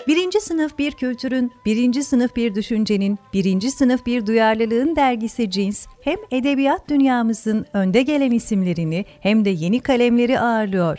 [0.07, 6.19] Birinci sınıf bir kültürün, birinci sınıf bir düşüncenin, birinci sınıf bir duyarlılığın dergisi Cins, hem
[6.31, 10.99] edebiyat dünyamızın önde gelen isimlerini hem de yeni kalemleri ağırlıyor.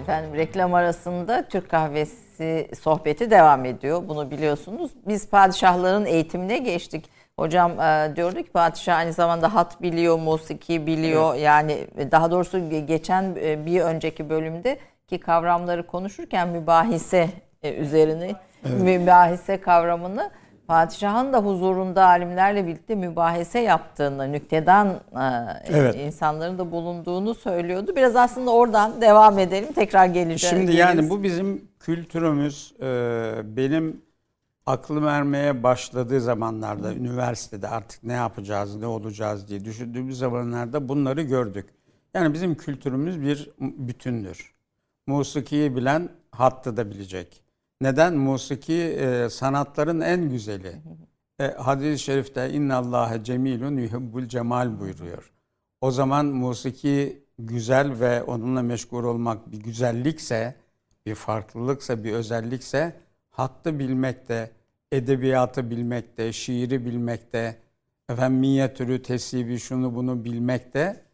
[0.00, 4.02] Efendim reklam arasında Türk kahvesi sohbeti devam ediyor.
[4.08, 4.90] Bunu biliyorsunuz.
[5.08, 7.04] Biz padişahların eğitimine geçtik.
[7.38, 11.34] Hocam e, diyordu ki padişah aynı zamanda hat biliyor, musiki biliyor.
[11.34, 14.78] Yani daha doğrusu ge- geçen e, bir önceki bölümde
[15.08, 17.28] ki kavramları konuşurken mübahise
[17.62, 18.32] e, üzerine
[18.64, 20.30] mübahise kavramını
[20.66, 24.98] padişahın da huzurunda alimlerle birlikte mübahese yaptığını, nüktedan e,
[25.66, 25.94] Evet.
[25.94, 27.92] insanların da bulunduğunu söylüyordu.
[27.96, 29.72] Biraz aslında oradan devam edelim.
[29.72, 30.56] Tekrar geleceğiz.
[30.56, 32.86] Şimdi yani bu bizim kültürümüz e,
[33.56, 34.02] benim
[34.66, 41.66] aklım ermeye başladığı zamanlarda üniversitede artık ne yapacağız ne olacağız diye düşündüğümüz zamanlarda bunları gördük.
[42.14, 44.54] Yani bizim kültürümüz bir bütündür.
[45.06, 47.45] Musikiyi bilen hattı da bilecek.
[47.80, 48.14] Neden?
[48.14, 50.76] Musiki e, sanatların en güzeli.
[51.40, 55.32] E, hadis-i şerifte innallâhe cemilun yuhibbul cemal buyuruyor.
[55.80, 60.54] O zaman musiki güzel ve onunla meşgul olmak bir güzellikse,
[61.06, 62.96] bir farklılıksa, bir özellikse
[63.30, 64.50] hattı bilmekte,
[64.92, 67.56] edebiyatı bilmekte, şiiri bilmekte,
[68.08, 71.04] efendim minyatürü, tesibi, şunu bunu bilmekte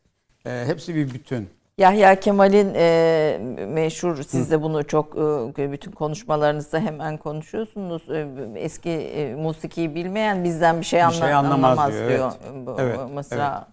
[0.46, 1.48] e, hepsi bir bütün.
[1.78, 5.16] Yahya Kemal'in e, meşhur, siz de bunu çok
[5.58, 8.10] e, bütün konuşmalarınızda hemen konuşuyorsunuz.
[8.10, 12.32] E, eski e, musikiyi bilmeyen bizden bir şey, anla, şey anlamaz anlamaz, diyor, diyor.
[12.44, 12.66] evet.
[12.66, 13.66] Bu, Evet, Mısra.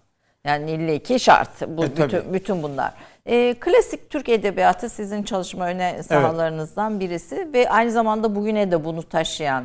[0.44, 1.68] Yani ille ki şart.
[1.68, 2.06] Bu E, tabii.
[2.08, 2.92] bütün, bütün bunlar.
[3.26, 9.02] E, klasik Türk edebiyatı sizin çalışma öne sahalarınızdan birisi ve aynı zamanda bugüne de bunu
[9.02, 9.64] taşıyan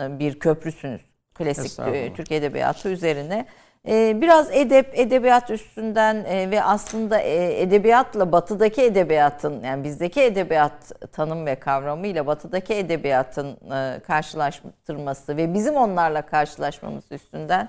[0.00, 1.00] e, bir köprüsünüz.
[1.34, 3.46] Klasik e, Türk edebiyatı üzerine.
[3.88, 10.92] Ee, biraz edep, edebiyat üstünden e, ve aslında e, edebiyatla batıdaki edebiyatın yani bizdeki edebiyat
[11.12, 17.68] tanım ve kavramıyla batıdaki edebiyatın e, karşılaştırması ve bizim onlarla karşılaşmamız üstünden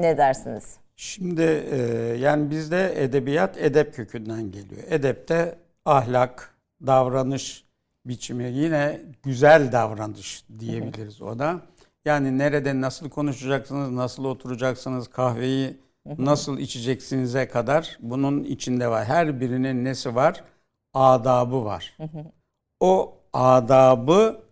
[0.00, 0.76] ne dersiniz?
[0.96, 1.64] Şimdi
[2.18, 4.82] yani bizde edebiyat edep kökünden geliyor.
[4.90, 6.54] Edepte ahlak,
[6.86, 7.64] davranış
[8.06, 11.60] biçimi yine güzel davranış diyebiliriz ona.
[12.04, 15.76] Yani nerede nasıl konuşacaksınız, nasıl oturacaksınız, kahveyi
[16.18, 19.04] nasıl içeceksinize kadar bunun içinde var.
[19.04, 20.44] Her birinin nesi var?
[20.94, 21.98] Adabı var.
[22.80, 24.42] O adabı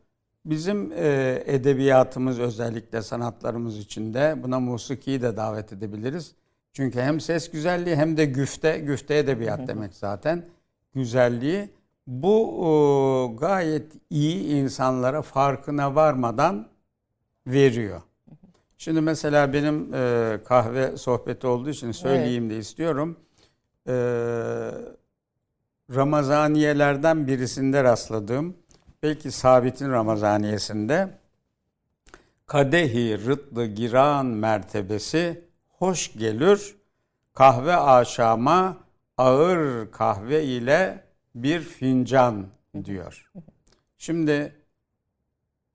[0.45, 6.35] bizim e, edebiyatımız özellikle sanatlarımız içinde buna musikiyi de davet edebiliriz.
[6.73, 10.47] Çünkü hem ses güzelliği hem de güfte, güfte edebiyat demek zaten
[10.95, 11.69] güzelliği.
[12.07, 12.71] Bu e,
[13.37, 16.69] gayet iyi insanlara farkına varmadan
[17.47, 18.03] veriyor.
[18.79, 23.17] Şimdi mesela benim e, kahve sohbeti olduğu için söyleyeyim de istiyorum.
[23.89, 23.95] E,
[25.95, 28.57] Ramazaniyelerden birisinde rastladığım,
[29.03, 31.09] belki Sabit'in Ramazaniyesinde
[32.47, 36.75] kadehi rıtlı giran mertebesi hoş gelir
[37.35, 38.77] kahve aşama
[39.19, 42.47] ağır kahve ile bir fincan
[42.85, 43.31] diyor.
[43.99, 44.60] Şimdi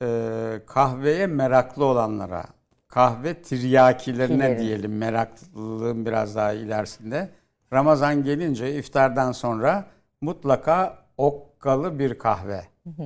[0.05, 2.45] e, kahveye meraklı olanlara,
[2.87, 4.59] kahve tiryakilerine Kileri.
[4.59, 7.29] diyelim meraklılığın biraz daha ilerisinde.
[7.73, 9.85] Ramazan gelince iftardan sonra
[10.21, 12.61] mutlaka okkalı bir kahve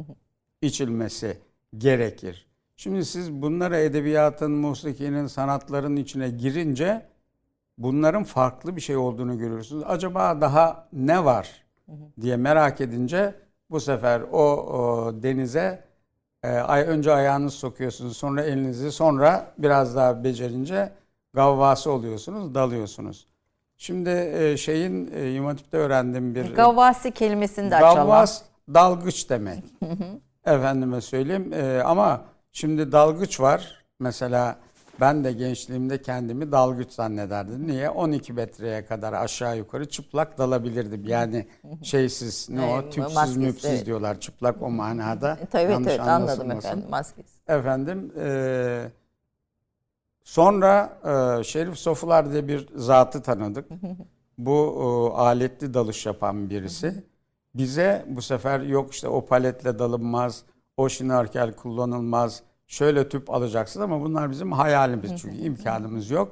[0.62, 1.38] içilmesi
[1.78, 2.48] gerekir.
[2.76, 7.06] Şimdi siz bunlara edebiyatın, musikinin, sanatların içine girince
[7.78, 9.84] bunların farklı bir şey olduğunu görüyorsunuz.
[9.88, 11.66] Acaba daha ne var
[12.22, 13.36] diye merak edince
[13.70, 15.89] bu sefer o, o denize
[16.48, 20.92] ay önce ayağınızı sokuyorsunuz, sonra elinizi, sonra biraz daha becerince
[21.34, 23.28] gavvası oluyorsunuz, dalıyorsunuz.
[23.78, 27.96] Şimdi e, şeyin e, İmam Hatip'te öğrendiğim bir Gavvasi kelimesini de açalım.
[27.96, 28.42] Gavvas
[28.74, 29.64] dalgıç demek.
[30.46, 31.54] Efendime söyleyeyim.
[31.54, 32.22] Ee, ama
[32.52, 33.86] şimdi dalgıç var.
[34.00, 34.56] Mesela
[35.00, 37.68] ben de gençliğimde kendimi dalgıç zannederdim.
[37.68, 37.90] Niye?
[37.90, 41.04] 12 metreye kadar aşağı yukarı çıplak dalabilirdim.
[41.06, 41.48] Yani
[41.84, 42.90] şeysiz, ne o?
[42.90, 43.86] Tüpsüz maskesiz, müpsüz evet.
[43.86, 44.20] diyorlar.
[44.20, 45.38] Çıplak o manada.
[45.42, 47.40] E, tabii Yanlış evet anladım efendim maskesi.
[47.48, 48.92] Efendim e,
[50.24, 51.00] sonra
[51.40, 53.70] e, Şerif Sofular diye bir zatı tanıdık.
[54.38, 54.76] Bu
[55.16, 57.04] e, aletli dalış yapan birisi.
[57.56, 60.44] Bize bu sefer yok işte o paletle dalınmaz,
[60.78, 66.32] o şinarkel kullanılmaz, şöyle tüp alacaksın ama bunlar bizim hayalimiz çünkü imkanımız yok.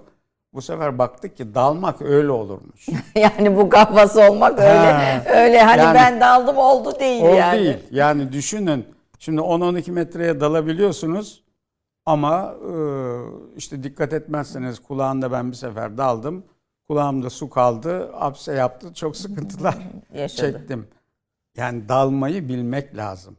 [0.53, 2.87] Bu sefer baktık ki dalmak öyle olurmuş.
[3.15, 5.23] yani bu gavvası olmak öyle Ha.
[5.27, 7.59] öyle hani Yani- ben daldım oldu değil O yani.
[7.59, 7.77] değil.
[7.91, 8.85] Yani düşünün.
[9.19, 11.43] Şimdi 10-12 metreye dalabiliyorsunuz
[12.05, 12.71] ama e,
[13.57, 16.43] işte dikkat etmezseniz kulağında ben bir sefer daldım.
[16.87, 18.11] Kulağımda su kaldı.
[18.19, 18.93] Apse yaptı.
[18.93, 19.75] Çok sıkıntılar
[20.27, 20.87] çektim.
[21.57, 23.37] Yani dalmayı bilmek lazım.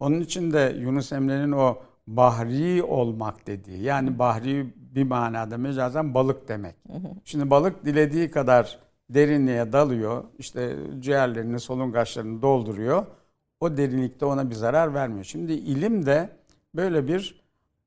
[0.00, 1.78] Onun için de Yunus Emre'nin o
[2.16, 6.76] bahri olmak dediği yani bahri bir manada mecazen balık demek.
[7.24, 8.78] Şimdi balık dilediği kadar
[9.10, 10.24] derinliğe dalıyor.
[10.38, 13.06] işte ciğerlerini, solungaçlarını dolduruyor.
[13.60, 15.24] O derinlikte ona bir zarar vermiyor.
[15.24, 16.28] Şimdi ilim de
[16.74, 17.40] böyle bir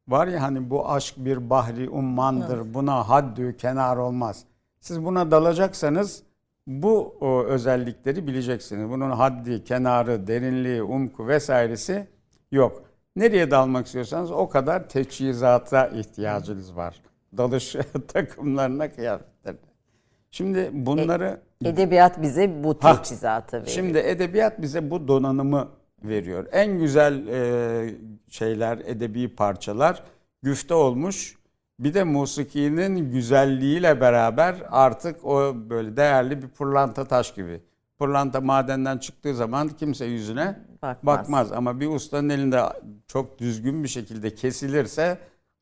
[0.07, 2.73] var ya hani bu aşk bir bahri ummandır.
[2.73, 4.45] Buna haddü kenar olmaz.
[4.79, 6.23] Siz buna dalacaksanız
[6.67, 8.89] bu o, özellikleri bileceksiniz.
[8.89, 12.07] Bunun haddi, kenarı, derinliği, umku vesairesi
[12.51, 12.92] yok.
[13.15, 17.01] Nereye dalmak istiyorsanız o kadar teçhizata ihtiyacınız var.
[17.37, 17.75] Dalış
[18.07, 19.59] takımlarına, kıyafetlerine.
[20.31, 23.71] Şimdi bunları Edebiyat bize bu Ha, teçhizatı veriyor.
[23.71, 25.69] Şimdi edebiyat bize bu donanımı
[26.03, 26.47] veriyor.
[26.51, 27.95] En güzel e,
[28.29, 30.03] şeyler, edebi parçalar
[30.41, 31.37] güfte olmuş.
[31.79, 37.61] Bir de musikinin güzelliğiyle beraber artık o böyle değerli bir pırlanta taş gibi.
[38.03, 41.05] Pırlanta madenden çıktığı zaman kimse yüzüne Bakmaz.
[41.05, 41.51] bakmaz.
[41.51, 42.61] Ama bir ustanın elinde
[43.07, 45.17] çok düzgün bir şekilde kesilirse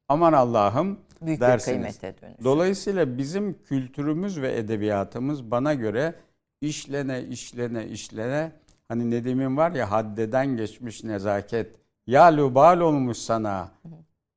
[0.07, 1.99] aman Allah'ım Büyük bir dersiniz.
[1.99, 2.43] kıymete dönüşür.
[2.43, 6.13] Dolayısıyla bizim kültürümüz ve edebiyatımız bana göre
[6.61, 8.51] işlene işlene işlene
[8.87, 11.75] hani Nedim'in var ya haddeden geçmiş nezaket
[12.07, 13.71] ya lubal olmuş sana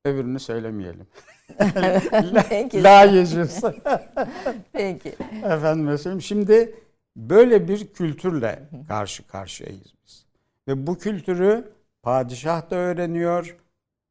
[0.05, 1.07] öbürünü söylemeyelim.
[2.49, 2.83] Peki.
[2.83, 3.61] La yecüs.
[4.73, 5.15] Peki.
[5.45, 6.23] Efendim söyleyeyim.
[6.23, 6.75] Şimdi
[7.17, 10.27] böyle bir kültürle karşı karşıyayız biz.
[10.69, 11.73] Ve bu kültürü
[12.03, 13.57] padişah da öğreniyor,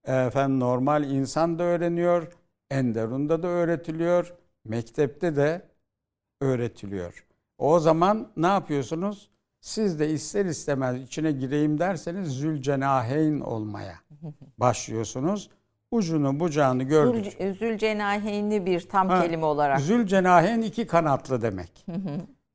[0.05, 2.27] efendim normal insan da öğreniyor,
[2.71, 4.33] Enderun'da da öğretiliyor,
[4.65, 5.61] mektepte de
[6.41, 7.25] öğretiliyor.
[7.57, 9.29] O zaman ne yapıyorsunuz?
[9.61, 13.95] Siz de ister istemez içine gireyim derseniz zülcenaheyn olmaya
[14.57, 15.49] başlıyorsunuz.
[15.91, 17.31] Ucunu bucağını gördükçe.
[17.31, 19.81] Zül, Zülcenaheynli bir tam Ha, kelime olarak.
[19.81, 21.85] Zülcenahen iki kanatlı demek.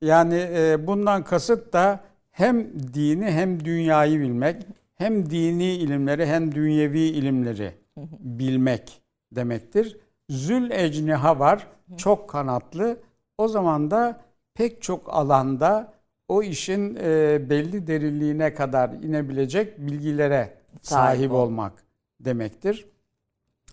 [0.02, 7.00] Yani e, bundan kasıt da hem dini hem dünyayı bilmek, hem dini ilimleri hem dünyevi
[7.00, 7.74] ilimleri
[8.20, 9.00] bilmek
[9.32, 9.96] demektir.
[10.30, 12.96] Zül ecniha var, çok kanatlı.
[13.38, 14.20] O zaman da
[14.54, 15.92] pek çok alanda
[16.28, 21.37] o işin e, belli derinliğine kadar inebilecek bilgilere Sahip sahip ol.
[21.37, 21.72] olmak
[22.20, 22.87] demektir.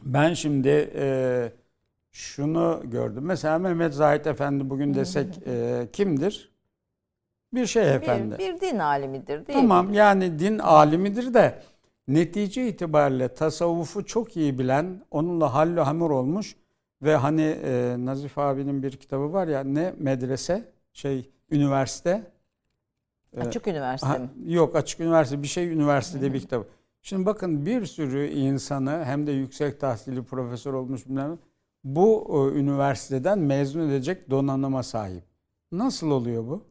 [0.03, 1.51] Ben şimdi e,
[2.15, 3.23] şunu gördüm.
[3.25, 6.51] Mesela Mehmet Zahit Efendi bugün desek e, kimdir?
[7.53, 8.37] Bir şey efendi.
[8.39, 9.95] bir, bir din alimidir değil Tamam mi?
[9.97, 11.61] yani din alimidir de
[12.07, 16.55] netice itibariyle tasavvufu çok iyi bilen, onunla hallü hamur olmuş
[17.03, 22.31] ve hani e, Nazif abinin bir kitabı var ya ne medrese şey üniversite
[23.39, 24.29] Açık üniversite Ha, mi?
[24.53, 26.65] yok açık üniversite bir şey üniversitede bir kitap.
[27.01, 31.37] Şimdi bakın bir sürü insanı hem de yüksek tahsili profesör olmuş bilmem
[31.85, 35.23] bu e, üniversiteden mezun edecek donanıma sahip.
[35.71, 36.63] Nasıl oluyor bu?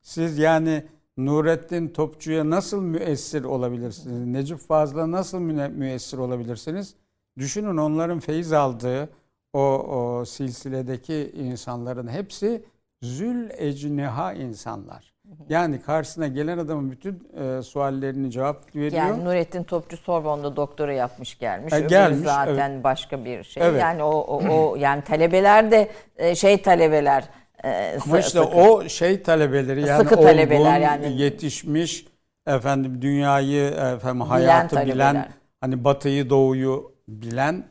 [0.00, 0.84] Siz yani
[1.16, 4.26] Nurettin Topçu'ya nasıl müessir olabilirsiniz?
[4.26, 6.94] Necip Fazıl'a nasıl müessir olabilirsiniz?
[7.38, 9.08] Düşünün onların feyiz aldığı
[9.52, 12.64] o, o silsiledeki insanların hepsi
[13.02, 15.14] zül ecniha insanlar.
[15.48, 18.92] Yani karşısına gelen adamın bütün e, suallerini cevap veriyor.
[18.92, 21.72] Yani Nurettin Topçu Sorbon'da doktora yapmış gelmiş.
[21.72, 23.62] Öbürü gelmiş, zaten başka bir şey.
[23.62, 23.80] Evet.
[23.80, 27.24] Yani o, o, o yani talebeler de e, şey talebeler
[27.64, 28.56] e, Ama işte sıkı.
[28.56, 31.20] o şey talebeleri yani Sıkı talebeler olgun, yani.
[31.20, 32.06] yetişmiş
[32.46, 35.14] efendim dünyayı efendim hayatı talebeler.
[35.14, 35.28] bilen
[35.60, 37.64] hani batıyı doğuyu bilen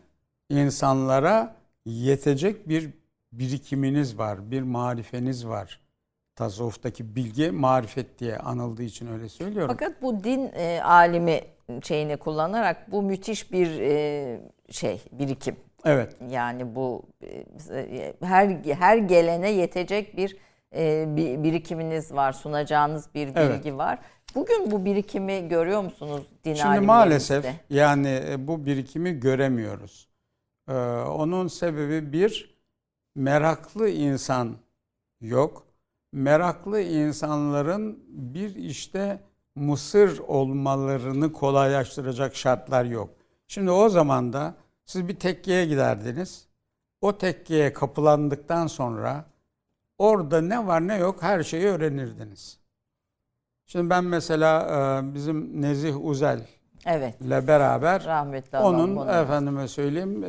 [0.50, 1.56] insanlara
[1.86, 2.90] yetecek bir
[3.32, 5.80] birikiminiz var, bir marifeniz var.
[6.38, 9.76] Tasavvuftaki bilgi marifet diye anıldığı için öyle söylüyorum.
[9.80, 11.42] Fakat bu din e, alimi
[11.84, 14.40] şeyini kullanarak bu müthiş bir e,
[14.72, 15.56] şey birikim.
[15.86, 16.16] Evet.
[16.30, 17.04] Yani bu
[17.72, 20.38] e, her her gelene yetecek bir
[20.76, 23.74] e, bir birikiminiz var, sunacağınız bir bilgi Evet.
[23.74, 24.00] var.
[24.36, 30.08] Bugün bu birikimi görüyor musunuz din Şimdi maalesef yani e, bu birikimi göremiyoruz.
[30.70, 32.58] Ee, onun sebebi bir
[33.16, 34.58] meraklı insan
[35.22, 35.67] yok.
[36.18, 39.20] Meraklı insanların bir işte
[39.56, 43.10] mısır olmalarını kolaylaştıracak şartlar yok.
[43.48, 44.54] Şimdi o zaman da
[44.86, 46.48] siz bir tekkeye giderdiniz.
[47.02, 49.26] O tekkeye kapılandıktan sonra
[49.98, 52.60] orada ne var ne yok her şeyi öğrenirdiniz.
[53.66, 54.62] Şimdi ben mesela
[55.04, 56.48] e, bizim Nezih Uzel
[56.86, 57.22] Evet.
[57.22, 59.12] ile beraber Rahmetli onun onu.
[59.12, 60.28] efendime söyleyeyim e,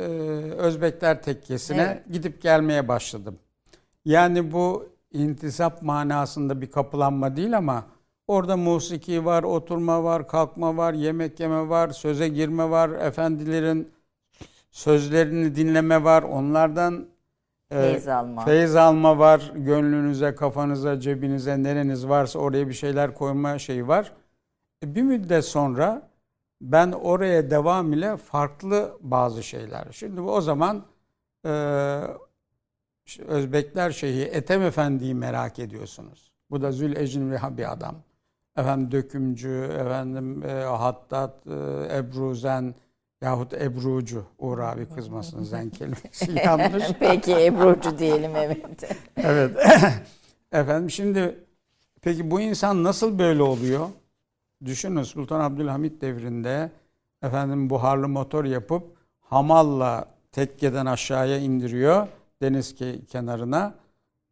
[0.53, 2.13] Özbekler tekkesine Evet.
[2.13, 3.39] gidip gelmeye başladım.
[4.05, 7.83] Yani bu intisap manasında bir kapılanma değil ama
[8.27, 13.91] orada musiki var, oturma var, kalkma var, yemek yeme var, söze girme var, efendilerin
[14.71, 17.05] sözlerini dinleme var, onlardan
[17.71, 18.45] e, Feyiz alma.
[18.45, 24.13] feyiz alma var, gönlünüze, kafanıza, cebinize, nereniz varsa oraya bir şeyler koyma şeyi var.
[24.83, 26.09] E, Bir müddet sonra
[26.61, 29.87] ben oraya devam ile farklı bazı şeyler.
[29.91, 30.83] Şimdi o zaman
[31.45, 31.51] e,
[33.09, 36.31] işte Özbekler Şeyhi Ethem Efendi'yi merak ediyorsunuz.
[36.51, 37.95] Bu da Zülecin ve bir adam.
[38.57, 42.75] Efendim dökümcü, efendim e, hattat, e, ebruzen
[43.21, 44.25] yahut ebrucu.
[44.39, 46.83] Uğur abi kızmasın zen kelimesi yanlış.
[46.99, 48.97] Peki Ebru'cu diyelim evet.
[49.17, 49.51] Evet.
[50.51, 51.39] Efendim şimdi
[52.01, 53.87] peki bu insan nasıl böyle oluyor?
[54.65, 56.71] Düşünün Sultan Abdülhamit devrinde
[57.23, 58.83] efendim buharlı motor yapıp
[59.19, 62.07] hamalla tekkeden aşağıya indiriyor
[62.41, 63.75] deniz ke- kenarına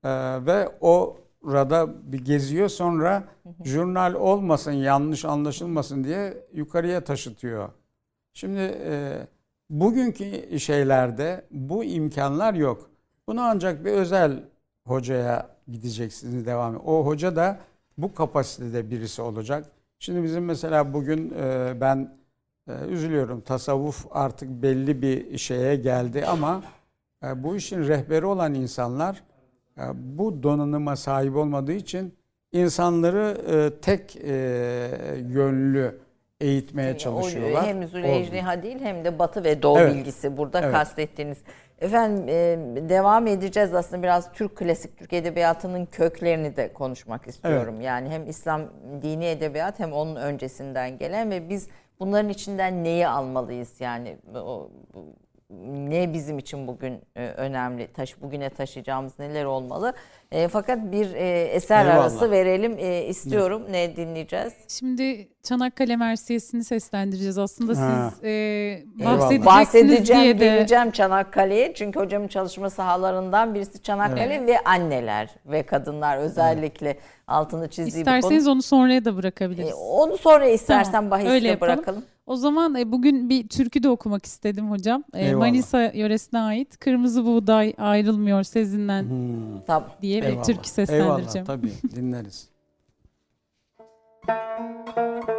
[0.03, 0.10] Ee,
[0.45, 3.24] ve o orada bir geziyor sonra
[3.64, 7.70] jurnal olmasın yanlış anlaşılmasın diye yukarıya taşıtıyor.
[8.34, 9.18] Şimdi e,
[9.70, 12.89] bugünkü şeylerde bu imkanlar yok.
[13.28, 14.43] Bunu ancak bir özel
[14.86, 16.76] hocaya gideceksiniz devam.
[16.86, 17.60] O hoca da
[17.97, 19.66] bu kapasitede birisi olacak.
[19.99, 22.18] Şimdi bizim mesela bugün e, ben
[22.68, 23.41] e, üzülüyorum.
[23.41, 26.77] Tasavvuf artık belli bir şeye geldi ama e,
[27.24, 29.24] bu işin rehberi olan insanlar
[29.78, 29.82] e,
[30.18, 32.13] bu donanıma sahip olmadığı için
[32.51, 34.34] insanları e, tek e,
[35.30, 35.99] yönlü
[36.41, 37.63] eğitmeye çalışıyorlar.
[37.63, 37.88] O, hem.
[37.88, 39.95] Züleyha değil hem de Batı ve Doğu Evet.
[39.95, 40.72] bilgisi burada Evet.
[40.72, 41.38] kastettiğiniz.
[41.80, 47.82] Efendim e, devam edeceğiz aslında biraz Türk klasik Türk edebiyatının köklerini de konuşmak istiyorum.
[47.82, 48.61] Yani hem İslam
[49.01, 51.68] dini edebiyat hem onun öncesinden gelen ve biz
[51.99, 54.70] bunların içinden neyi almalıyız yani o,
[55.89, 59.93] ne bizim için bugün e, önemli taş bugüne taşıyacağımız neler olmalı.
[60.32, 62.02] E, fakat bir e, eser Eyvallah.
[62.02, 63.62] arası verelim e, istiyorum.
[63.72, 64.54] Ne dinleyeceğiz?
[64.68, 67.38] Şimdi Çanakkale Mersiyesi'ni seslendireceğiz.
[67.38, 68.12] Aslında Ha.
[68.14, 71.74] siz e, bahsedeceksiniz Bahsedeceğim, diye de geleceğim Çanakkale'ye.
[71.74, 76.98] Çünkü hocamın çalışma sahalarından birisi Çanakkale ve anneler ve kadınlar özellikle
[77.28, 78.54] altını çizdiği bu isterseniz konu.
[78.54, 79.70] onu sonraya da bırakabiliriz.
[79.70, 82.04] E, Onu sonra istersen Tamam, bahisle bırakalım.
[82.26, 85.04] O zaman e, bugün bir türkü de okumak istedim hocam.
[85.14, 85.36] E.
[85.36, 89.62] Manisa yöresine ait Kırmızı Buğday Ayrılmıyor Sezinden Hmm.
[89.68, 89.90] Tamam.
[90.22, 90.45] Diye bir Eyvallah.
[90.45, 91.47] türkü seslendireceğim.
[91.49, 92.49] Eyvallah tabii dinleriz.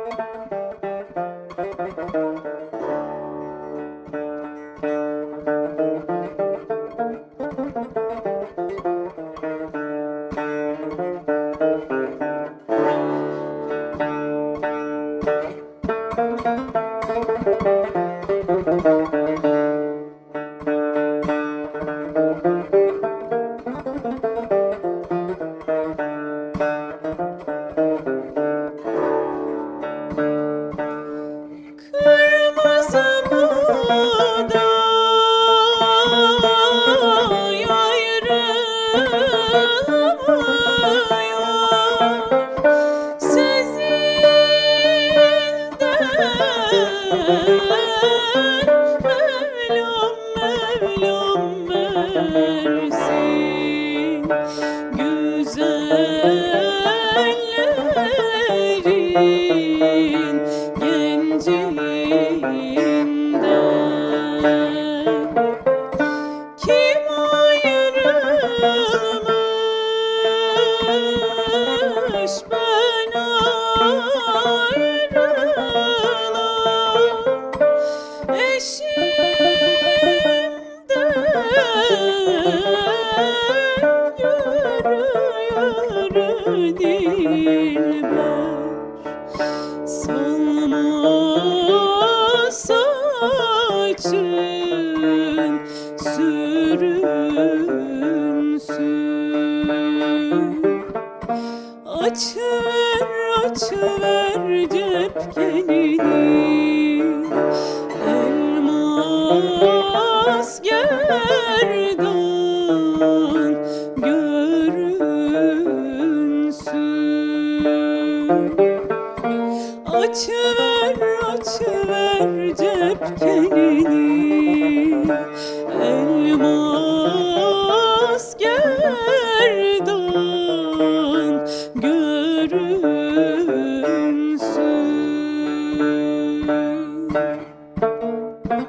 [138.49, 138.69] Thank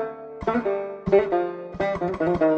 [2.42, 2.49] you.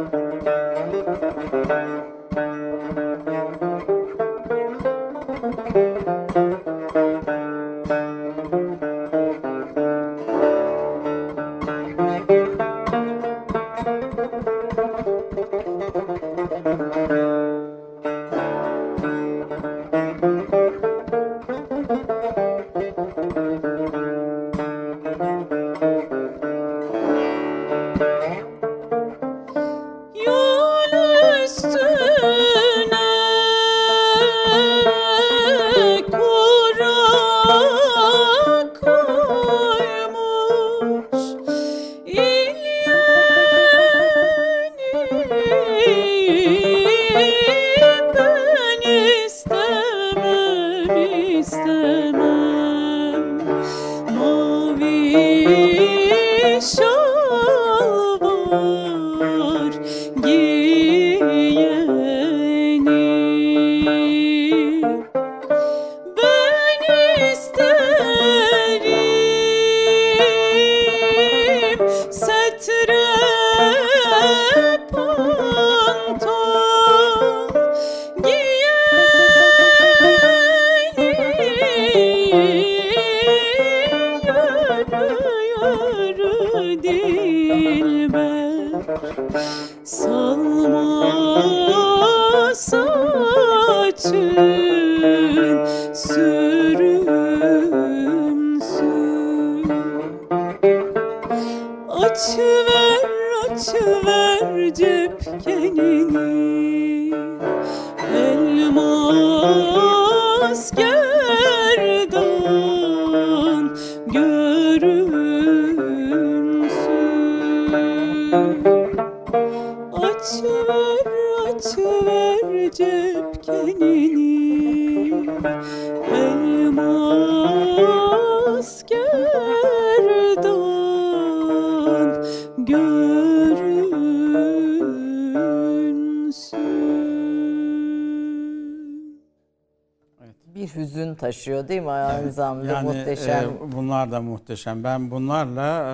[141.31, 143.43] Taşıyor değil mi aynı zamanda Yani muhteşem.
[143.49, 144.83] e, bunlar da muhteşem.
[144.83, 145.93] Ben bunlarla e,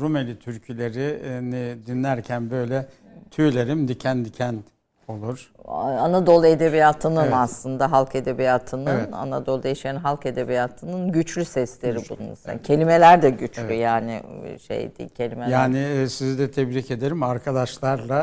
[0.00, 2.86] Rumeli türkülerini dinlerken böyle
[3.30, 4.64] tüylerim diken diken
[5.08, 5.50] olur.
[5.98, 7.34] Anadolu edebiyatının Evet.
[7.36, 9.08] aslında halk edebiyatının Evet.
[9.12, 12.58] Anadolu'da yaşayan halk edebiyatının güçlü sesleri bunun.
[12.58, 13.80] Kelimeler de güçlü Evet.
[13.80, 14.22] yani
[14.66, 15.48] şey değil kelimeler.
[15.48, 17.22] Yani e, sizi de tebrik ederim.
[17.22, 18.20] Arkadaşlarla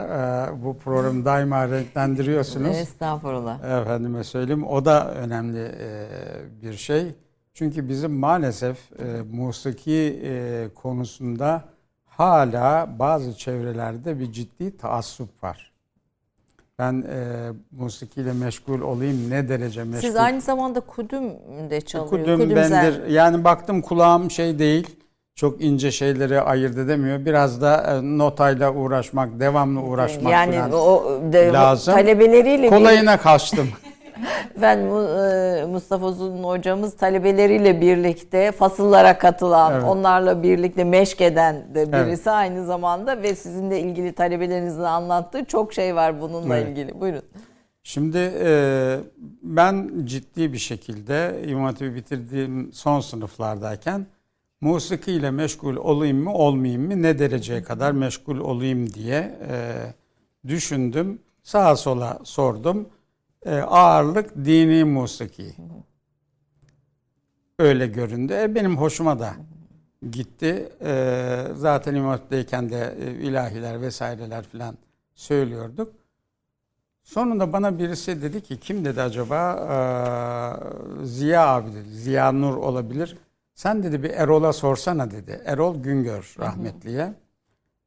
[0.52, 2.78] e, bu programı daima renklendiriyorsunuz.
[2.78, 3.82] Estağfurullah.
[3.82, 6.08] Efendime söyleyeyim o da önemli e,
[6.62, 7.16] bir şey.
[7.54, 8.78] Çünkü bizim maalesef
[9.32, 10.22] musiki
[10.76, 11.64] konusunda
[12.06, 15.75] hala bazı çevrelerde bir ciddi taassup var.
[16.80, 17.24] Ben e,
[17.72, 20.08] musikiyle meşgul olayım ne derece meşgul.
[20.08, 21.24] Siz aynı zamanda kudüm
[21.70, 22.10] de çalıyor.
[22.10, 23.08] Kudüm Kudümzen- bendir.
[23.08, 24.96] Yani baktım kulağım şey değil.
[25.36, 27.26] Çok ince şeyleri ayırt edemiyor.
[27.26, 31.94] Biraz da e, notayla uğraşmak, devamlı uğraşmak yani o de, lazım.
[31.94, 33.68] talebeleriyle bir- Kolayına kaçtım.
[34.62, 39.84] Ben e, Mustafa Uzun hocamız talebeleriyle birlikte fasıllara katılan, Evet.
[39.84, 45.96] onlarla birlikte meşk eden de birisi aynı zamanda ve sizinle ilgili talebelerinizin anlattığı çok şey
[45.96, 46.70] var bununla Evet.
[46.70, 47.02] ilgili.
[47.02, 47.22] Buyurun.
[47.84, 48.98] Şimdi e,
[49.44, 54.06] ben ciddi bir şekilde İmam Hatip'i bitirdiğim son sınıflardayken
[54.62, 59.74] musiki ile meşgul olayım mı olmayayım mı ne dereceye kadar meşgul olayım diye e,
[60.48, 61.20] düşündüm.
[61.44, 62.90] Sağa sola sordum.
[63.46, 65.56] E, ağırlık dini musiki.
[67.60, 68.34] Öyle göründü.
[68.34, 69.34] E, benim hoşuma da
[70.12, 70.70] gitti.
[70.86, 74.78] E, zaten Hatip'teyken de ilahiler vesaireler filan
[75.16, 75.94] söylüyorduk.
[77.06, 79.56] Sonunda bana birisi dedi ki kim dedi acaba?
[81.02, 81.90] Ee, Ziya abi dedi.
[81.90, 83.18] Ziya Nur olabilir.
[83.54, 85.42] Sen dedi bir Erol'a sorsana dedi.
[85.46, 87.14] Erol Güngör rahmetliye.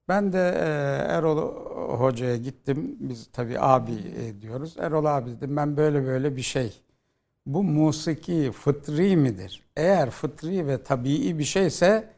[0.08, 1.54] Ben de e, Erol
[1.98, 2.96] hocaya gittim.
[3.00, 4.76] Biz tabii abi e, diyoruz.
[4.78, 6.80] Erol abi dedim ben böyle böyle bir şey.
[7.46, 9.62] Bu musiki fıtri midir?
[9.76, 12.08] Eğer fıtri ve tabii bir şeyse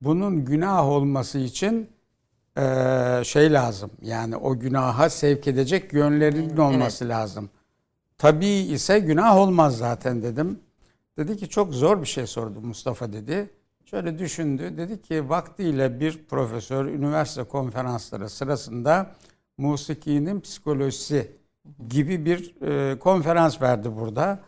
[0.00, 1.90] bunun günah olması için
[2.58, 2.62] e,
[3.24, 3.90] şey lazım.
[4.02, 7.14] Yani o günaha sevk edecek yönlerinin olması evet.
[7.14, 7.50] lazım.
[8.18, 10.60] Tabii ise günah olmaz zaten dedim.
[11.16, 13.50] Dedi ki çok zor bir şey sordu Mustafa dedi.
[13.90, 14.76] Şöyle düşündü.
[14.76, 19.10] Dedi ki vaktiyle bir profesör üniversite konferansları sırasında
[19.58, 21.32] musikinin psikolojisi
[21.88, 24.38] gibi bir e, konferans verdi burada.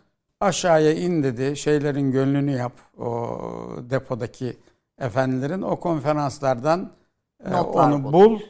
[0.40, 1.56] Aşağıya in dedi.
[1.56, 2.72] Şeylerin gönlünü yap.
[2.98, 3.38] O
[3.90, 4.56] depodaki
[4.98, 6.90] efendilerin o konferanslardan
[7.44, 8.12] e, Notlar onu bul.
[8.12, 8.40] bul.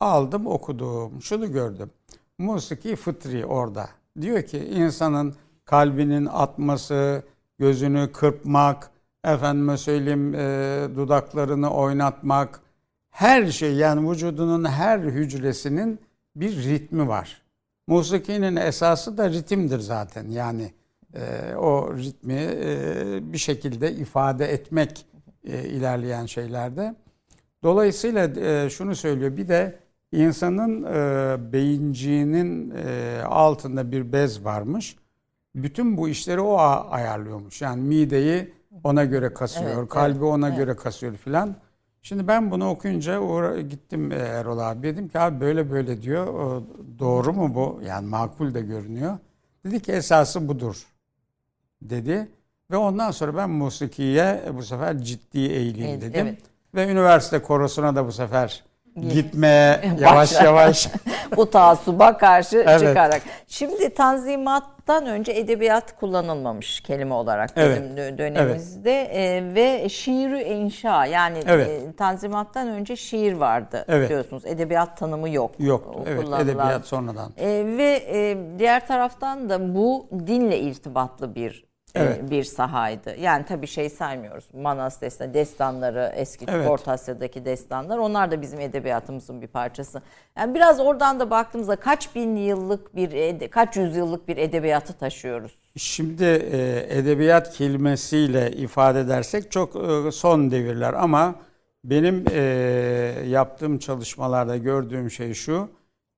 [0.00, 1.22] Aldım okudum.
[1.22, 1.90] Şunu gördüm.
[2.38, 3.88] Musiki fıtri orada.
[4.20, 7.22] Diyor ki insanın kalbinin atması,
[7.58, 8.93] gözünü kırpmak,
[9.24, 12.60] efendime söyleyeyim e, dudaklarını oynatmak,
[13.10, 16.00] her şey yani vücudunun her hücresinin
[16.36, 17.42] bir ritmi var.
[17.86, 20.28] Musikinin esası da ritimdir zaten.
[20.28, 20.72] Yani
[21.14, 25.06] e, o ritmi e, bir şekilde ifade etmek
[25.44, 26.94] e, ilerleyen şeylerde.
[27.62, 29.36] Dolayısıyla e, şunu söylüyor.
[29.36, 29.78] Bir de
[30.12, 34.96] insanın e, beyinciğinin e, altında bir bez varmış.
[35.54, 36.58] Bütün bu işleri o
[36.90, 37.62] ayarlıyormuş.
[37.62, 38.52] Yani mideyi
[38.84, 40.58] ona göre kasıyor, Evet, kalbi evet, ona evet.
[40.58, 41.56] göre kasıyor filan.
[42.02, 46.26] Şimdi ben bunu okuyunca uğra- gittim e, Erol abi dedim ki abi böyle böyle diyor.
[46.26, 46.64] O,
[46.98, 47.80] doğru mu bu?
[47.86, 49.18] Yani makul de görünüyor.
[49.64, 50.86] Dedi ki esası budur
[51.82, 52.28] dedi.
[52.70, 56.26] Ve ondan sonra ben musikiye bu sefer ciddi eğileyim Evet, dedim.
[56.26, 56.38] evet.
[56.74, 58.64] Ve üniversite korosuna da bu sefer.
[59.00, 60.88] Gitmeye yavaş yavaş
[61.36, 62.80] bu taassuba karşı Evet.
[62.80, 63.22] çıkarak.
[63.48, 67.82] Şimdi Tanzimat'tan önce edebiyat kullanılmamış kelime olarak Evet.
[67.82, 71.68] bizim dö- dönemimizde E, ve şiiri inşa yani Evet.
[71.68, 74.08] e, Tanzimat'tan önce şiir vardı Evet.
[74.08, 74.46] diyorsunuz.
[74.46, 75.50] Edebiyat tanımı yok.
[75.58, 75.90] yoktu.
[75.98, 77.32] O Evet edebiyat sonradan.
[77.38, 81.64] E, ve e, diğer taraftan da bu dinle irtibatlı bir
[81.94, 82.30] Evet.
[82.30, 83.16] bir sahaydı.
[83.20, 84.44] Yani tabii şey saymıyoruz.
[84.54, 86.68] Manas destan, destanları, eski Evet.
[86.68, 90.02] Orta Asya'daki destanlar onlar da bizim edebiyatımızın bir parçası.
[90.38, 95.52] Yani biraz oradan da baktığımızda kaç bin yıllık bir kaç yüzyıllık bir edebiyatı taşıyoruz.
[95.76, 101.34] Şimdi e, edebiyat kelimesiyle ifade edersek çok e, son devirler ama
[101.84, 102.40] benim e,
[103.26, 105.68] yaptığım çalışmalarda gördüğüm şey şu.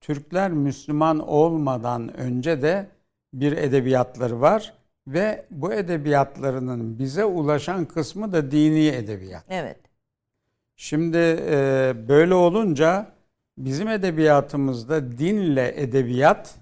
[0.00, 2.86] Türkler Müslüman olmadan önce de
[3.32, 4.75] bir edebiyatları var
[5.06, 9.44] ve bu edebiyatlarının bize ulaşan kısmı da dini edebiyat.
[9.48, 9.76] Evet.
[10.76, 11.18] Şimdi
[11.50, 13.06] e, böyle olunca
[13.58, 16.54] bizim edebiyatımızda dinle edebiyat,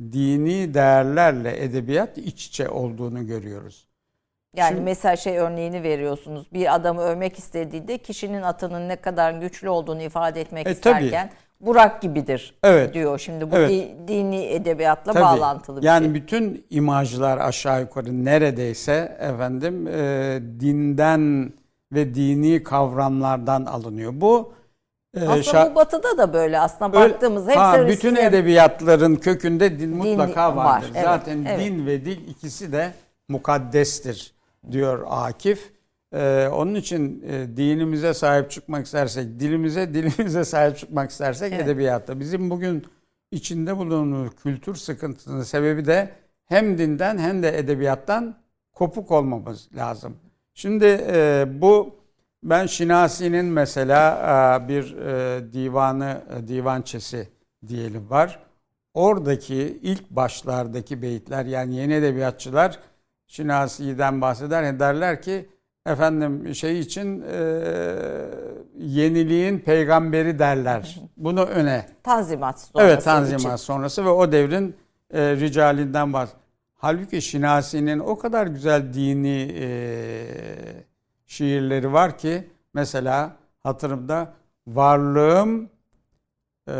[0.00, 3.88] dini değerlerle edebiyat iç içe olduğunu görüyoruz.
[4.56, 6.52] Yani Şimdi- mesela şey örneğini veriyorsunuz.
[6.52, 11.12] Bir adamı övmek istediğinde kişinin atının ne kadar güçlü olduğunu ifade etmek E, tabii.
[11.62, 12.94] Burak gibidir Evet.
[12.94, 13.18] diyor.
[13.18, 13.70] Şimdi bu Evet.
[13.70, 16.14] di- dini edebiyatla Tabii, bağlantılı bir yani şey.
[16.14, 21.52] bütün imajlar aşağı yukarı neredeyse efendim e, dinden
[21.92, 24.12] ve dini kavramlardan alınıyor.
[24.14, 24.52] Bu
[25.16, 29.16] e, Aslında şa- bu batıda da böyle aslında Öyle- baktığımız hepsi ha, bütün Hristiyan- edebiyatların
[29.16, 30.90] kökünde din mutlaka var, vardır.
[30.94, 31.60] evet, Zaten evet.
[31.60, 32.92] din ve dil ikisi de
[33.28, 34.34] mukaddestir
[34.70, 35.71] diyor Akif.
[36.12, 41.64] Ee, onun için e, dinimize sahip çıkmak istersek, dilimize, dilimize sahip çıkmak istersek Evet.
[41.64, 42.20] edebiyatta.
[42.20, 42.86] Bizim bugün
[43.30, 46.10] içinde bulunduğumuz kültür sıkıntısının sebebi de
[46.44, 48.36] hem dinden hem de edebiyattan
[48.72, 50.16] kopuk olmamız lazım.
[50.54, 51.94] Şimdi e, bu
[52.42, 54.18] ben Şinasi'nin mesela
[54.64, 57.28] e, bir e, divanı, e, divançesi
[57.68, 58.38] diyelim var.
[58.94, 62.78] Oradaki ilk başlardaki beyitler yani yeni edebiyatçılar
[63.26, 65.48] Şinasi'den bahseder derler ki
[65.86, 67.38] efendim şey için e,
[68.78, 71.00] yeniliğin peygamberi derler.
[71.16, 73.04] Bunu öne Tanzimat sonrası Evet için.
[73.04, 74.76] Tanzimat sonrası ve o devrin
[75.10, 76.30] e, ricalinden bahs.
[76.74, 79.66] Halbuki Şinasi'nin o kadar güzel dini e,
[81.26, 84.32] şiirleri var ki mesela hatırımda
[84.66, 85.70] varlığım
[86.68, 86.74] e,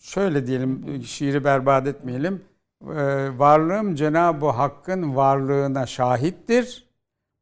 [0.00, 2.44] şöyle diyelim şiiri berbat etmeyelim.
[2.84, 6.90] Ee, varlığım Cenab-ı Hakk'ın varlığına şahittir.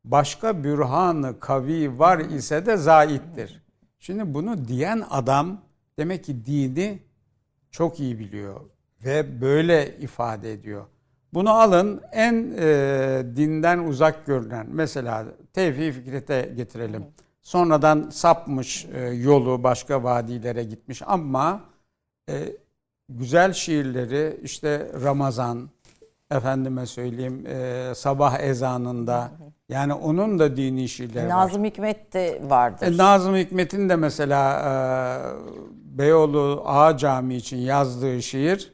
[0.05, 3.63] Başka bürhanı kavi var ise de zaittir.
[3.99, 5.61] Şimdi bunu diyen adam
[5.99, 6.99] demek ki dini
[7.71, 8.61] çok iyi biliyor
[9.05, 10.87] ve böyle ifade ediyor.
[11.35, 17.05] Bunu alın en e, dinden uzak görünen mesela Tevfik Fikret'e getirelim.
[17.43, 21.61] Sonradan sapmış e, yolu başka vadilere gitmiş ama
[22.29, 22.57] e,
[23.09, 25.71] güzel şiirleri işte Ramazan,
[26.31, 29.31] efendime söyleyeyim e, sabah ezanında
[29.69, 31.31] yani onun da dini şiirleri var.
[31.31, 32.87] Nazım Hikmet de vardır.
[32.87, 34.71] E, Nazım Hikmet'in de mesela e,
[35.99, 38.73] Beyoğlu Ağa Camii için yazdığı şiir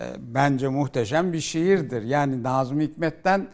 [0.00, 2.02] e, bence muhteşem bir şiirdir.
[2.02, 3.48] Yani Nazım Hikmet'ten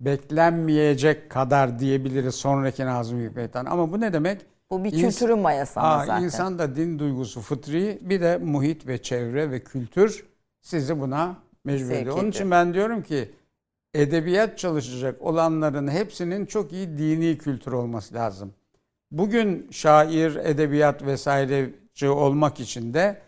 [0.00, 3.64] beklenmeyecek kadar diyebiliriz sonraki Nazım Hikmet'ten.
[3.64, 4.40] Ama bu ne demek?
[4.70, 6.24] Bu bir kültürün mayası ama zaten.
[6.24, 10.26] İnsanda din duygusu fıtri bir de muhit ve çevre ve kültür
[10.60, 12.18] sizi buna mecbur ediyor.
[12.18, 13.30] Onun için ben diyorum ki
[13.94, 18.54] edebiyat çalışacak olanların hepsinin çok iyi dini kültür olması lazım.
[19.10, 23.20] Bugün şair, edebiyat vesaireci olmak için de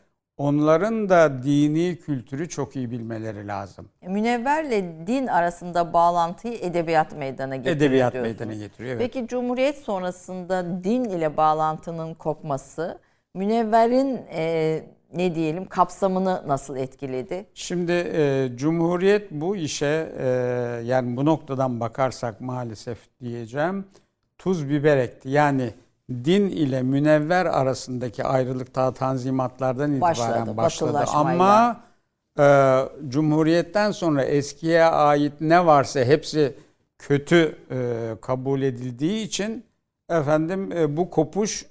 [0.42, 3.88] onların da dini kültürü çok iyi bilmeleri lazım.
[4.06, 8.40] Münevverle din arasında bağlantıyı edebiyat meydana getiriyor Edebiyat diyorsunuz.
[8.40, 8.96] meydana getiriyor.
[8.96, 9.12] Evet.
[9.12, 12.98] Peki Cumhuriyet sonrasında din ile bağlantının kopması
[13.34, 14.82] Münevver'in e,
[15.14, 17.46] ne diyelim kapsamını nasıl etkiledi?
[17.54, 20.26] Şimdi e, Cumhuriyet bu işe e,
[20.84, 23.84] yani bu noktadan bakarsak maalesef diyeceğim
[24.38, 25.28] tuz biber ekti.
[25.30, 25.70] Yani
[26.24, 31.04] din ile münevver arasındaki ayrılık ta tanzimatlardan itibaren Başladı, başladı.
[31.12, 31.80] Ama
[32.38, 36.54] e, Cumhuriyet'ten sonra eskiye ait ne varsa hepsi
[36.98, 39.64] kötü e, kabul edildiği için
[40.10, 41.66] efendim e, bu kopuş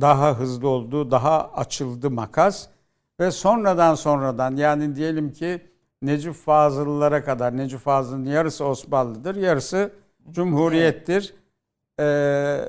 [0.00, 2.66] daha hızlı oldu, daha açıldı makas
[3.20, 5.60] ve sonradan sonradan yani diyelim ki
[6.02, 9.92] Necip Fazıl'lara kadar Necip Fazıl'ın yarısı Osmanlı'dır, yarısı
[10.30, 11.34] Cumhuriyet'tir.
[12.00, 12.60] Ee,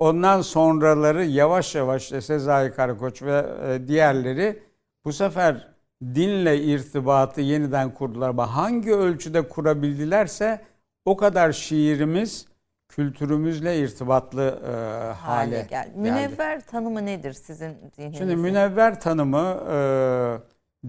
[0.00, 4.62] ondan sonraları yavaş yavaş işte Sezai Karakoç ve e, diğerleri
[5.04, 5.68] bu sefer
[6.02, 8.36] dinle irtibatı yeniden kurdular.
[8.36, 10.60] Hangi ölçüde kurabildilerse
[11.04, 12.46] o kadar şiirimiz
[12.88, 15.68] kültürümüzle irtibatlı e, hale, Hale gel.
[15.68, 15.92] geldi.
[15.96, 18.18] Münevver tanımı nedir sizin zihninizde?
[18.18, 19.76] Şimdi münevver tanımı e,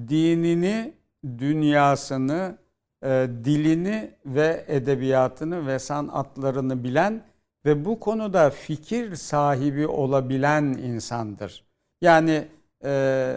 [0.07, 0.93] dinini,
[1.37, 2.57] dünyasını,
[3.03, 7.23] e, dilini ve edebiyatını ve sanatlarını bilen
[7.65, 11.65] ve bu konuda fikir sahibi olabilen insandır.
[12.01, 12.47] Yani
[12.83, 13.35] e,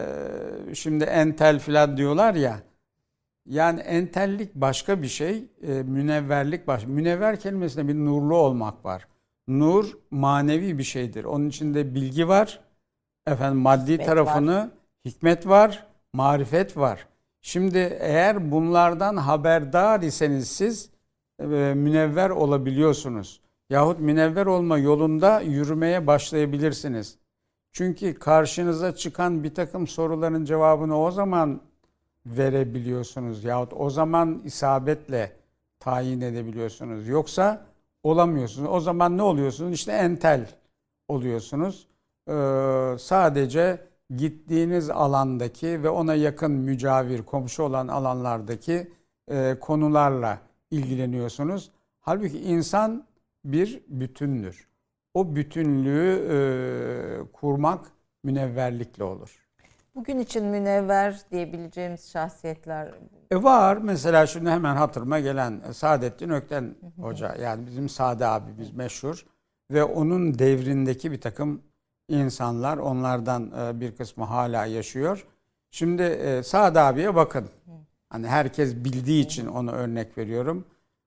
[0.74, 2.62] şimdi entel filan diyorlar ya,
[3.46, 6.88] yani entellik başka bir şey, e, münevverlik başka.
[6.88, 9.08] Münevver kelimesinde bir nurlu olmak var.
[9.48, 11.24] Nur manevi bir şeydir.
[11.24, 12.60] Onun içinde bilgi var,
[13.26, 14.70] efendim maddi Hikmet tarafını,
[15.04, 17.08] hikmet var, marifet var.
[17.42, 20.90] Şimdi eğer bunlardan haberdar iseniz siz
[21.40, 21.44] e,
[21.74, 23.43] münevver olabiliyorsunuz.
[23.70, 27.18] Yahut münevver olma yolunda yürümeye başlayabilirsiniz.
[27.72, 31.60] Çünkü karşınıza çıkan bir takım soruların cevabını o zaman
[32.26, 33.44] verebiliyorsunuz.
[33.44, 35.32] Yahut o zaman isabetle
[35.80, 37.08] tayin edebiliyorsunuz.
[37.08, 37.66] Yoksa
[38.02, 38.68] olamıyorsunuz.
[38.70, 39.72] O zaman ne oluyorsunuz?
[39.72, 40.50] İşte entel
[41.08, 41.88] oluyorsunuz.
[42.28, 43.86] Ee, sadece
[44.16, 48.90] gittiğiniz alandaki ve ona yakın mücavir, komşu olan alanlardaki
[49.30, 50.38] e, konularla
[50.70, 51.70] ilgileniyorsunuz.
[52.00, 53.04] Halbuki insan
[53.44, 54.68] bir bütündür.
[55.14, 57.84] O bütünlüğü e, kurmak
[58.24, 59.44] münevverlikle olur.
[59.94, 62.94] Bugün için münevver diyebileceğimiz şahsiyetler
[63.30, 69.26] E var mesela şimdi hemen hatırıma gelen Saadettin Ökten Hoca yani bizim Sade abimiz meşhur
[69.70, 71.62] ve onun devrindeki bir takım
[72.08, 75.26] insanlar onlardan e, bir kısmı hala yaşıyor.
[75.70, 77.48] Şimdi e, Sade abiye bakın.
[78.10, 80.64] Hani herkes bildiği için onu örnek veriyorum.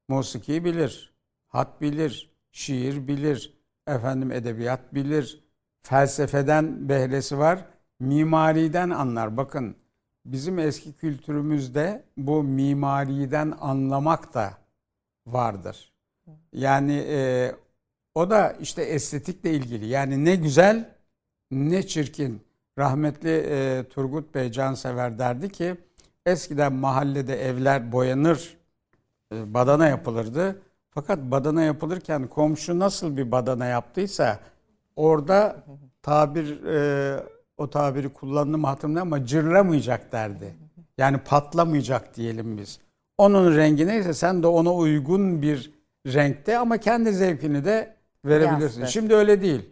[0.09, 1.06] Musiki bilir,
[1.47, 5.43] hat bilir, şiir bilir, efendim edebiyat bilir,
[5.81, 7.65] felsefeden behresi var,
[7.99, 9.37] mimariden anlar.
[9.37, 9.75] Bakın
[10.25, 14.53] bizim eski kültürümüzde bu mimariden anlamak da
[15.27, 15.93] vardır.
[16.53, 17.51] Yani e,
[18.15, 19.87] o da işte estetikle ilgili.
[19.87, 20.95] Yani ne güzel
[21.51, 22.41] ne çirkin.
[22.77, 25.75] Rahmetli e, Turgut Bey Cansever derdi ki
[26.25, 28.57] eskiden mahallede evler boyanır,
[29.33, 30.61] e, badana yapılırdı.
[30.97, 34.39] Fakat badana yapılırken komşu nasıl bir badana yaptıysa
[34.95, 35.63] orada
[36.01, 37.19] tabir e,
[37.57, 40.55] o tabiri kullandım hatırlamıyorum ama cırlamayacak derdi.
[40.97, 42.79] Yani patlamayacak diyelim biz.
[43.17, 45.71] Onun rengi neyse sen de ona uygun bir
[46.07, 47.95] renkte ama kendi zevkini de
[48.25, 48.61] verebilirsin.
[48.61, 48.87] Yansıtır.
[48.87, 49.69] Şimdi öyle değil.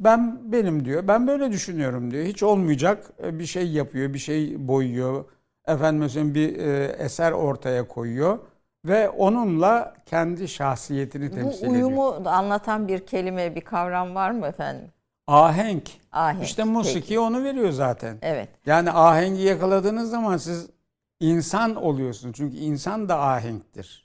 [0.00, 1.08] Ben benim diyor.
[1.08, 2.24] Ben böyle düşünüyorum diyor.
[2.24, 5.24] Hiç olmayacak e, bir şey yapıyor, bir şey boyuyor.
[5.66, 8.38] Efendim mesela bir e, eser ortaya koyuyor
[8.84, 11.86] ve onunla kendi şahsiyetini temsil Bu ediyor.
[11.86, 14.88] uyumu anlatan bir kelime, bir kavram var mı efendim?
[15.26, 15.90] Ahenk.
[16.12, 16.44] Ahenk.
[16.44, 17.18] İşte musiki Peki.
[17.20, 18.18] onu veriyor zaten.
[18.22, 18.48] Evet.
[18.66, 20.70] Yani ahengi yakaladığınız zaman siz
[21.20, 22.34] insan oluyorsunuz.
[22.36, 24.03] Çünkü insan da ahenktir.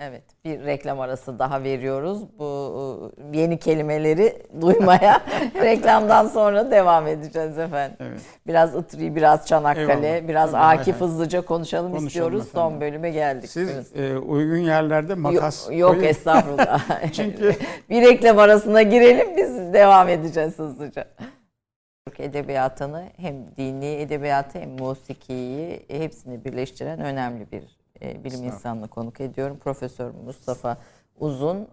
[0.00, 2.22] Evet, bir reklam arası daha veriyoruz.
[2.38, 5.20] Bu e, yeni kelimeleri duymaya
[5.54, 7.96] reklamdan sonra devam edeceğiz efendim.
[8.00, 8.20] Evet.
[8.46, 10.28] Biraz Itri, biraz Çanakkale, Eyvallah.
[10.28, 11.08] biraz Tabii, Akif hay.
[11.08, 12.48] hızlıca konuşalım, Konuşalım istiyoruz.
[12.52, 12.80] Son efendim.
[12.80, 13.50] bölüme geldik.
[13.50, 16.02] Siz e, uygun yerlerde makas yok, yok koyun.
[16.04, 16.80] estağfurullah.
[17.12, 17.54] Çünkü-
[17.90, 21.04] bir reklam arasına girelim biz devam edeceğiz hızlıca.
[22.06, 28.88] Türk edebiyatını hem dini edebiyatı hem musikiyi e, hepsini birleştiren önemli bir e, bilim insanını
[28.88, 29.58] konuk ediyorum.
[29.58, 30.76] Profesör Mustafa
[31.20, 31.56] Uzun.
[31.56, 31.66] E,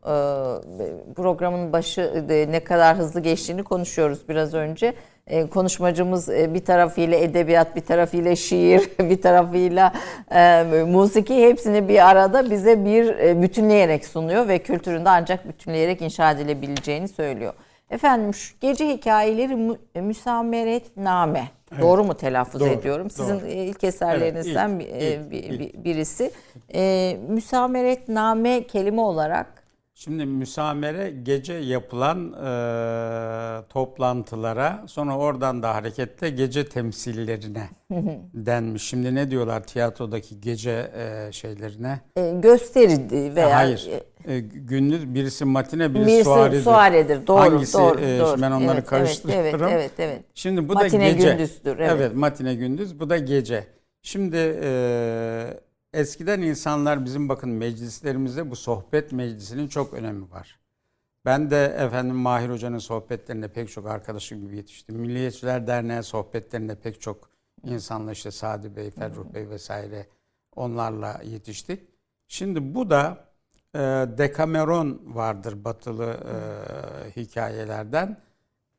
[1.16, 4.94] programın başı e, ne kadar hızlı geçtiğini konuşuyoruz biraz önce.
[5.28, 9.94] E, konuşmacımız e, bir tarafıyla edebiyat, bir tarafıyla şiir, bir tarafıyla
[10.32, 16.32] e, musiki hepsini bir arada bize bir e, bütünleyerek sunuyor ve kültüründe ancak bütünleyerek inşa
[16.32, 17.54] edilebileceğini söylüyor.
[17.90, 21.50] Efendim şu gece hikayeleri mü, müsameretname.
[21.82, 23.10] Doğru mu telaffuz Doğru, ediyorum?
[23.10, 23.46] Sizin doğru.
[23.48, 25.60] e, ilk eserlerinizden Evet, ilk, e, ilk, bir- ilk.
[25.60, 26.32] bir- birisi.
[26.74, 29.64] E, müsameretname kelime olarak
[29.98, 37.70] Şimdi müsamere gece yapılan e, toplantılara sonra oradan da hareketle gece temsillerine
[38.34, 38.84] denmiş.
[38.84, 42.00] Şimdi ne diyorlar tiyatrodaki gece e, şeylerine?
[42.18, 43.90] e, gösteridi veya Hayır.
[44.28, 46.62] E, gündüz birisi matine birisi, birisi suaredir.
[46.62, 47.28] suaredir.
[47.28, 48.42] Doğru, Hangisi, doğru, e, doğru.
[48.42, 49.62] ben onları Evet, karıştırıyorum.
[49.64, 50.24] Evet, evet, evet.
[50.34, 51.30] Şimdi bu Matine da gece.
[51.32, 52.16] gündüzdür, evet.
[52.16, 53.68] matine gündüz bu da gece.
[54.02, 55.60] Şimdi e,
[55.96, 60.60] eskiden insanlar bizim bakın meclislerimizde bu sohbet meclisinin çok önemi var.
[61.26, 64.96] Ben de efendim Mahir Hoca'nın sohbetlerinde pek çok arkadaşım gibi yetiştim.
[64.96, 67.30] Milliyetçiler Derneği sohbetlerinde pek çok
[67.64, 70.08] insanla işte Sadi Bey, Ferruh Bey vesaire
[70.56, 71.90] onlarla yetiştik.
[72.28, 73.18] Şimdi bu da
[73.76, 73.80] e,
[74.18, 76.36] Dekameron vardır batılı e,
[77.22, 78.18] hikayelerden.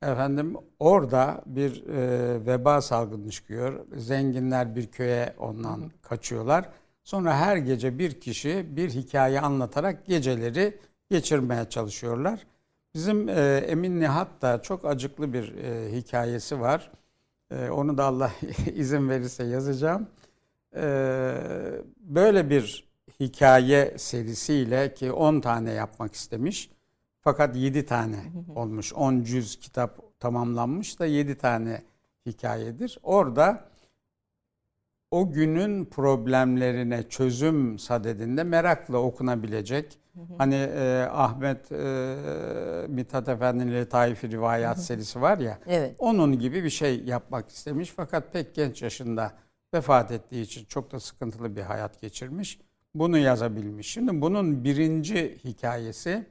[0.02, 3.86] Efendim orada bir e, veba salgını çıkıyor.
[3.96, 6.68] Zenginler bir köye ondan kaçıyorlar.
[7.06, 10.78] Sonra her gece bir kişi bir hikaye anlatarak geceleri
[11.10, 12.46] geçirmeye çalışıyorlar.
[12.94, 16.90] Bizim e, Emin Nihat da çok acıklı bir e, hikayesi var.
[17.50, 18.32] E, onu da Allah
[18.74, 20.08] izin verirse yazacağım.
[20.76, 20.82] E,
[21.98, 22.88] böyle bir
[23.20, 26.70] hikaye serisiyle ki 10 tane yapmak istemiş.
[27.20, 28.92] Fakat 7 tane olmuş.
[28.92, 31.82] 10 cüz kitap tamamlanmış da 7 tane
[32.26, 32.98] hikayedir.
[33.02, 33.75] Orada
[35.16, 39.98] o günün problemlerine çözüm sadedinde merakla okunabilecek.
[40.38, 41.76] Hani e, Ahmet e,
[42.88, 45.58] Mithat Efendi'nin Letaif-i Rivayat serisi var ya.
[45.66, 45.94] Evet.
[45.98, 49.32] Onun gibi bir şey yapmak istemiş fakat pek genç yaşında
[49.74, 52.60] vefat ettiği için çok da sıkıntılı bir hayat geçirmiş.
[52.94, 53.90] Bunu yazabilmiş.
[53.90, 56.26] Şimdi bunun birinci hikayesi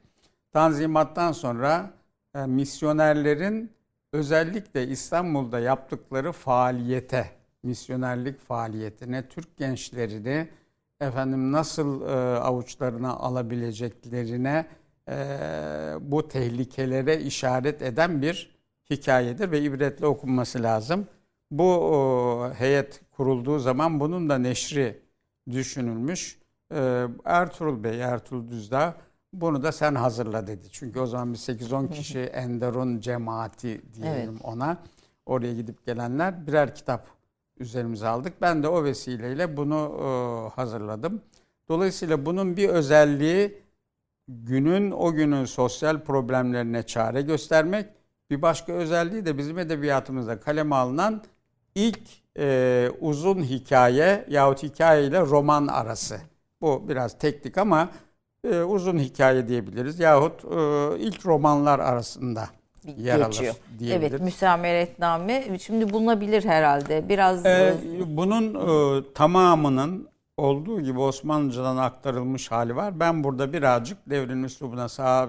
[0.52, 1.90] Tanzimat'tan sonra
[2.34, 3.70] e, misyonerlerin
[4.12, 7.30] özellikle İstanbul'da yaptıkları faaliyete,
[7.66, 10.48] misyonerlik faaliyetine, Türk gençlerini
[11.00, 14.66] efendim nasıl e, avuçlarına alabileceklerine
[15.08, 15.14] e,
[16.00, 18.56] bu tehlikelere işaret eden bir
[18.90, 21.06] hikayedir ve ibretle okunması lazım.
[21.50, 25.00] Bu o, heyet kurulduğu zaman bunun da neşri
[25.50, 26.38] düşünülmüş.
[26.74, 28.94] E, Ertuğrul Bey, Ertuğrul Düzdağ
[29.32, 30.68] bunu da sen hazırla dedi.
[30.70, 34.44] Çünkü o zaman bir 8-10 kişi Enderun cemaati diyelim Evet.
[34.44, 34.78] ona.
[35.26, 37.06] Oraya gidip gelenler birer kitap
[37.58, 38.32] üzerimize aldık.
[38.40, 40.06] Ben de o vesileyle bunu e,
[40.54, 41.22] hazırladım.
[41.68, 43.58] Dolayısıyla bunun bir özelliği
[44.28, 47.86] günün o günün sosyal problemlerine çare göstermek.
[48.30, 51.22] Bir başka özelliği de bizim edebiyatımızda kaleme alınan
[51.74, 52.00] ilk
[52.38, 56.20] e, uzun hikaye yahut hikaye ile roman arası.
[56.60, 57.88] Bu biraz teknik ama
[58.44, 62.48] e, uzun hikaye diyebiliriz yahut e, ilk romanlar arasında
[62.96, 63.54] yer geçiyor.
[63.90, 67.08] Evet, müsameretname şimdi bulunabilir herhalde.
[67.08, 67.74] Biraz Ee,
[68.06, 73.00] bunun e, tamamının olduğu gibi Osmanlıcadan aktarılmış hali var.
[73.00, 75.28] Ben burada birazcık devrin üslubuna sağ,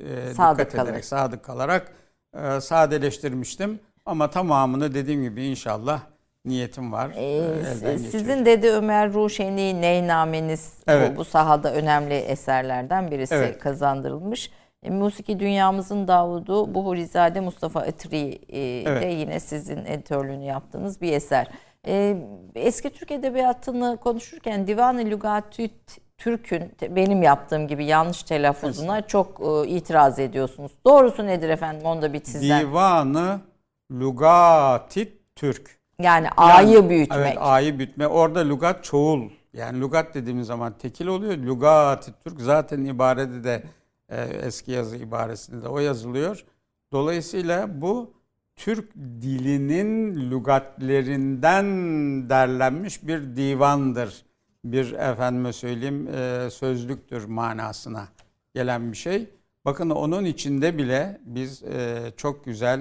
[0.00, 0.88] e, Sadık dikkat kalarak.
[0.90, 1.92] ederek, sadık kalarak
[2.36, 3.80] e, sadeleştirmiştim.
[4.06, 6.00] Ama tamamını dediğim gibi inşallah
[6.44, 7.10] niyetim var.
[7.16, 11.12] Ee, e, sizin Dede Ömer Ruşeni Neynameniz Evet.
[11.12, 13.58] bu, bu sahada önemli eserlerden birisi Evet.
[13.58, 14.50] kazandırılmış.
[14.82, 19.02] E, Musiki Dünyamızın Davudu Buhurizade Mustafa Itri e, Evet.
[19.02, 21.48] de yine sizin editörlüğünü yaptığınız bir eser.
[21.86, 22.16] E,
[22.54, 25.68] eski Türk Edebiyatı'nı konuşurken Divan-ı Lügatü
[26.18, 30.72] Türk'ün benim yaptığım gibi yanlış telaffuzuna çok e, itiraz ediyorsunuz.
[30.86, 31.86] Doğrusu nedir efendim?
[31.86, 32.60] Onu da bir sizden.
[32.60, 33.40] Divanı
[33.92, 35.78] Lugatit Türk.
[35.98, 37.18] yani Yani- A'yı büyütmek.
[37.18, 38.06] Evet A'yı büyütme.
[38.06, 39.22] Orada lugat çoğul.
[39.54, 41.36] Yani lugat dediğimiz zaman tekil oluyor.
[41.38, 43.62] Lugatit Türk zaten ibarede de
[44.12, 46.44] e, eski yazı ibaresinde de o yazılıyor.
[46.92, 48.14] Dolayısıyla bu
[48.56, 51.66] Türk dilinin lügatlerinden
[52.28, 54.24] derlenmiş bir divandır.
[54.64, 58.08] Bir efendime söyleyeyim e, sözlüktür manasına
[58.54, 59.30] gelen bir şey.
[59.64, 62.80] Bakın onun içinde bile biz e, çok güzel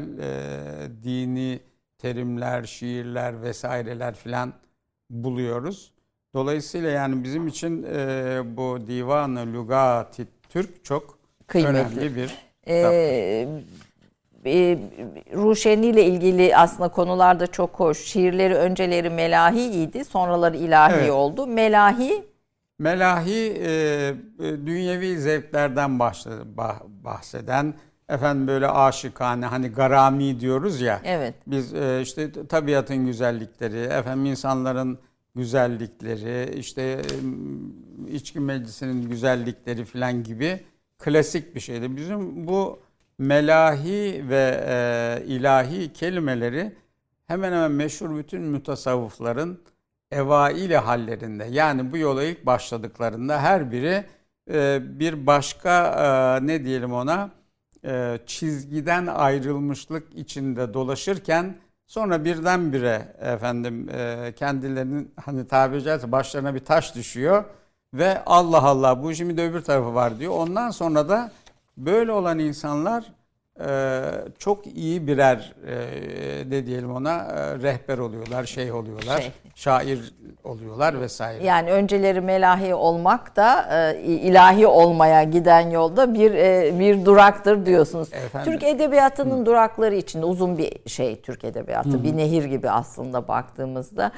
[1.03, 1.59] dini
[1.97, 4.53] terimler, şiirler vesaireler filan
[5.09, 5.91] buluyoruz.
[6.33, 7.83] Dolayısıyla yani bizim için
[8.57, 11.20] bu Divan-ı Lugati Türk çok
[11.51, 11.77] Kıymetli.
[11.99, 12.35] önemli bir
[12.67, 13.47] Ee,
[14.45, 14.77] e,
[15.33, 17.97] Ruşeni ile ilgili aslında konular da çok hoş.
[18.05, 21.11] Şiirleri önceleri melahi sonraları ilahi Evet.
[21.11, 21.47] oldu.
[21.47, 22.23] Melahi
[22.79, 24.15] Melahi e, e,
[24.65, 27.73] dünyevi zevklerden bahse- bah- bahseden
[28.09, 31.01] efendim böyle aşıkane hani garami diyoruz ya.
[31.05, 31.33] evet.
[31.47, 34.99] Biz e, işte tabiatın güzellikleri, efendim insanların
[35.35, 37.15] güzellikleri, işte e,
[38.13, 40.59] içki meclisinin güzellikleri filan gibi
[41.01, 41.95] klasik bir şeydi.
[41.95, 42.79] Bizim bu
[43.17, 46.75] melahi ve e, ilahi kelimeleri
[47.27, 49.57] hemen hemen meşhur bütün mutasavvıfların
[50.11, 54.05] evaili hallerinde yani bu yola ilk başladıklarında her biri
[54.51, 55.85] e, bir başka
[56.41, 57.29] e, ne diyelim ona
[57.85, 61.55] e, çizgiden ayrılmışlık içinde dolaşırken
[61.87, 67.43] sonra birdenbire efendim e, kendilerinin hani tabiri caizse başlarına bir taş düşüyor
[67.93, 70.33] ve Allah Allah bu bir de öbür tarafı var diyor.
[70.37, 71.31] Ondan sonra da
[71.77, 73.03] böyle olan insanlar
[73.65, 74.01] e,
[74.39, 79.31] çok iyi birer e, ne diyelim ona e, rehber oluyorlar, şey oluyorlar, Şey.
[79.55, 80.13] şair
[80.43, 81.43] oluyorlar vesaire.
[81.43, 88.13] Yani önceleri melahi olmak da e, ilahi olmaya giden yolda bir e, bir duraktır diyorsunuz.
[88.13, 88.51] Efendim?
[88.51, 92.03] Türk edebiyatının durakları içinde uzun bir şey Türk edebiyatı.
[92.03, 94.11] Bir nehir gibi aslında baktığımızda.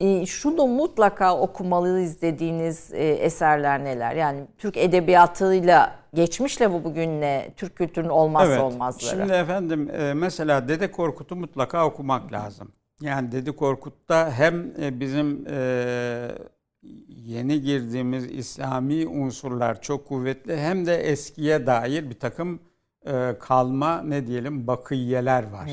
[0.00, 4.14] E, şunu mutlaka okumalıyız dediğiniz e, eserler neler?
[4.14, 9.20] Yani Türk edebiyatıyla geçmişle bu bugünle Türk kültürünün olmazsa olmazları.
[9.20, 12.72] Şimdi efendim e, mesela Dede Korkut'u mutlaka okumak lazım.
[13.00, 15.46] Yani Dede Korkut'ta hem e, bizim
[17.08, 22.60] yeni girdiğimiz İslami unsurlar çok kuvvetli hem de eskiye dair bir takım
[23.40, 25.70] kalma ne diyelim bakiyeler var.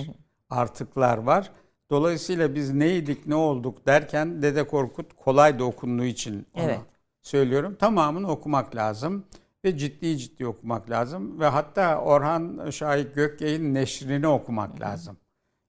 [0.49, 1.51] Artıklar var.
[1.91, 6.79] Dolayısıyla biz neydik ne olduk derken Dede Korkut kolay da okunduğu için onu Evet.
[7.21, 7.75] söylüyorum.
[7.79, 9.25] Tamamını okumak lazım
[9.65, 15.17] ve ciddi ciddi okumak lazım ve hatta Orhan Şahit Gökyay'ın neşrini okumak lazım.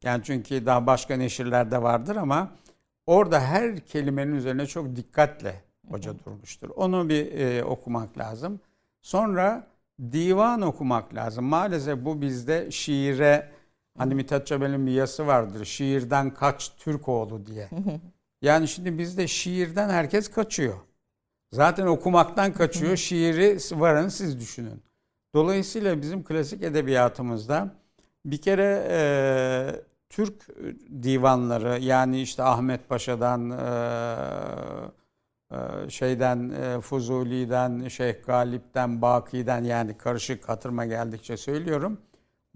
[0.05, 2.51] Yani çünkü daha başka neşirler de vardır ama
[3.07, 6.71] orada her kelimenin üzerine çok dikkatle hoca durmuştur.
[6.71, 8.61] Onu bir e, okumak lazım.
[9.03, 9.66] Sonra
[10.12, 11.45] divan okumak lazım.
[11.45, 13.51] Maalesef bu bizde şiire
[13.99, 15.65] hani Mithat Çabel'in bir yazısı vardır.
[15.65, 17.69] Şiirden kaç Türk oğlu diye.
[18.43, 20.77] Yani şimdi bizde şiirden herkes kaçıyor.
[21.53, 22.97] Zaten okumaktan kaçıyor.
[22.97, 24.83] Şiiri varın siz düşünün.
[25.35, 27.75] Dolayısıyla bizim klasik edebiyatımızda
[28.25, 29.01] bir kere e,
[30.09, 30.49] Türk
[31.03, 33.61] divanları yani işte Ahmet Paşa'dan e,
[35.91, 42.01] şeyden Fuzuli'den Şeyh Galip'ten Baki'den yani karışık hatırıma geldikçe söylüyorum.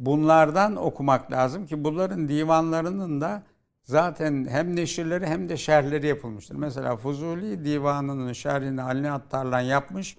[0.06, 3.42] Bunlardan okumak lazım ki bunların divanlarının da
[3.84, 6.54] zaten hem neşirleri hem de şerhleri yapılmıştır.
[6.54, 10.16] Mesela Fuzuli divanının şerhini Ali Attarlan yapmış.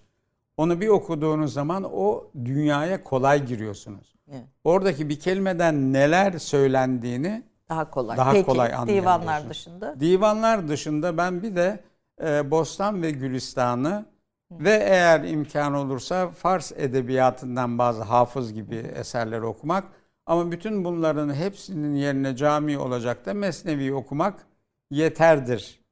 [0.57, 4.15] Onu bir okuduğunuz zaman o dünyaya kolay giriyorsunuz.
[4.31, 4.43] Evet.
[4.63, 8.17] Oradaki bir kelimeden neler söylendiğini Daha kolay.
[8.17, 9.49] Daha Peki kolay divanlar anlayabiliyorsunuz.
[9.49, 9.99] dışında?
[9.99, 11.79] Divanlar dışında ben bir de
[12.23, 14.05] e, Bostan ve Gülistan'ı
[14.59, 19.83] ve eğer imkan olursa Fars edebiyatından bazı hafız gibi eserleri okumak
[20.25, 24.45] ama bütün bunların hepsinin yerine cami olacak da Mesnevi okumak
[24.91, 25.83] yeterdir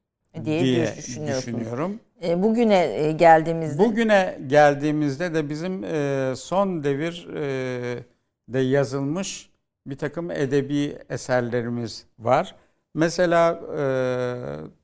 [0.44, 1.46] Diye diye, düşünüyorsunuz.
[1.46, 2.00] düşünüyorum.
[2.22, 8.04] E, bugüne e, geldiğimizde Bugüne geldiğimizde de bizim e, son devir e,
[8.48, 9.50] de yazılmış
[9.86, 12.54] bir takım edebi eserlerimiz var.
[12.94, 13.84] Mesela e,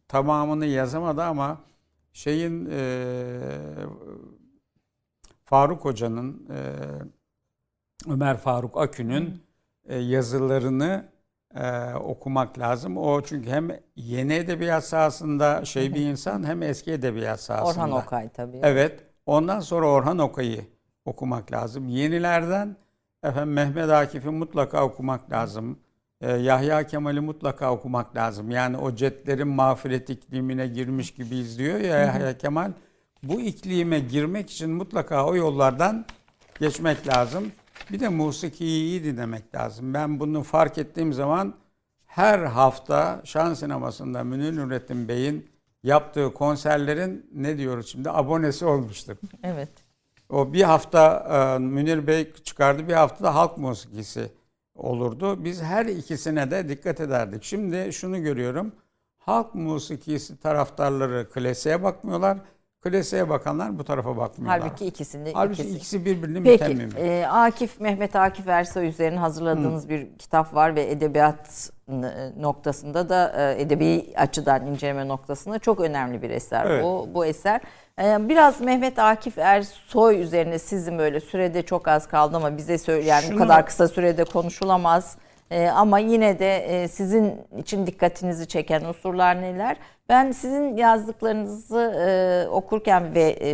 [0.08, 1.58] tamamını yazamadı ama
[2.18, 2.80] şeyin e,
[5.44, 6.58] Faruk Hoca'nın e,
[8.12, 9.42] Ömer Faruk Akün'ün
[9.88, 11.08] e, yazılarını
[11.54, 12.96] e, okumak lazım.
[12.96, 17.84] O çünkü hem yeni edebiyat sahasında şey bir insan hem eski edebiyat sahasında.
[17.84, 18.60] Orhan Okay tabii.
[18.62, 19.06] Evet.
[19.26, 20.64] Ondan sonra Orhan Okay'ı
[21.04, 21.88] okumak lazım.
[21.88, 22.76] Yenilerden
[23.22, 25.78] efendim Mehmet Akif'i mutlaka okumak lazım.
[26.20, 28.50] Ee, Yahya Kemal'i mutlaka okumak lazım.
[28.50, 32.72] Yani o cetlerin mağfiret iklimine girmiş gibi izliyor ya Yahya Kemal.
[33.22, 36.04] bu iklime girmek için mutlaka o yollardan
[36.60, 37.52] geçmek lazım.
[37.92, 39.94] Bir de musikiyi iyi dinlemek lazım.
[39.94, 41.54] Ben bunu fark ettiğim zaman
[42.06, 45.50] her hafta Şan Sineması'nda Münir Nurettin Bey'in
[45.82, 49.18] yaptığı konserlerin ne diyoruz şimdi abonesi olmuştum.
[49.42, 49.70] Evet.
[50.30, 54.32] O bir hafta e, Münir Bey çıkardı bir hafta da halk musikisi
[54.78, 55.44] olurdu.
[55.44, 57.44] Biz her ikisine de dikkat ederdik.
[57.44, 58.72] Şimdi şunu görüyorum.
[59.18, 62.38] Halk musikisi taraftarları klasiğe bakmıyorlar.
[62.82, 64.60] Klasiğe bakanlar bu tarafa bakmıyorlar.
[64.60, 65.76] Halbuki ikisini Halbuki ikisi.
[65.76, 71.70] ikisi birbirini Peki e, Akif Mehmet Akif Ersoy üzerine hazırladığınız bir kitap var ve edebiyat
[71.88, 76.84] n- noktasında da e, edebi açıdan inceleme noktasında çok önemli bir eser Evet.
[76.84, 77.60] bu bu eser.
[78.02, 83.04] E, biraz Mehmet Akif Ersoy üzerine sizin böyle sürede çok az kaldı ama bize söyle
[83.06, 85.16] yani bu Şunu- kadar kısa sürede konuşulamaz.
[85.50, 89.76] E, ama yine de e, sizin için dikkatinizi çeken unsurlar neler?
[90.08, 93.50] Ben sizin yazdıklarınızı e, okurken ve e,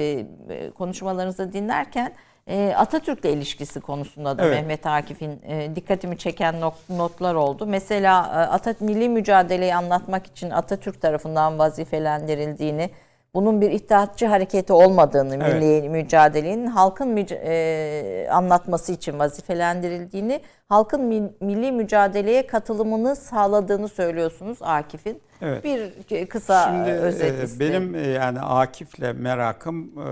[0.49, 2.13] e, konuşmalarınızı dinlerken
[2.49, 4.55] e, Atatürk'le ilişkisi konusunda da Evet.
[4.55, 7.67] Mehmet Akif'in e, dikkatimi çeken nok- notlar oldu.
[7.67, 12.91] Mesela e, Atat milli mücadeleyi anlatmak için Atatürk tarafından vazifelendirildiğini,
[13.35, 15.63] bunun bir ittihatçı hareketi olmadığını, Evet.
[15.63, 24.59] milli mücadelenin halkın müca- e, anlatması için vazifelendirildiğini, halkın mi- milli mücadeleye katılımını sağladığını söylüyorsunuz
[24.61, 25.21] Akif'in.
[25.43, 25.65] Evet.
[25.65, 30.03] Bir kısa Şimdi özet e, benim e, yani Akif'le merakım e,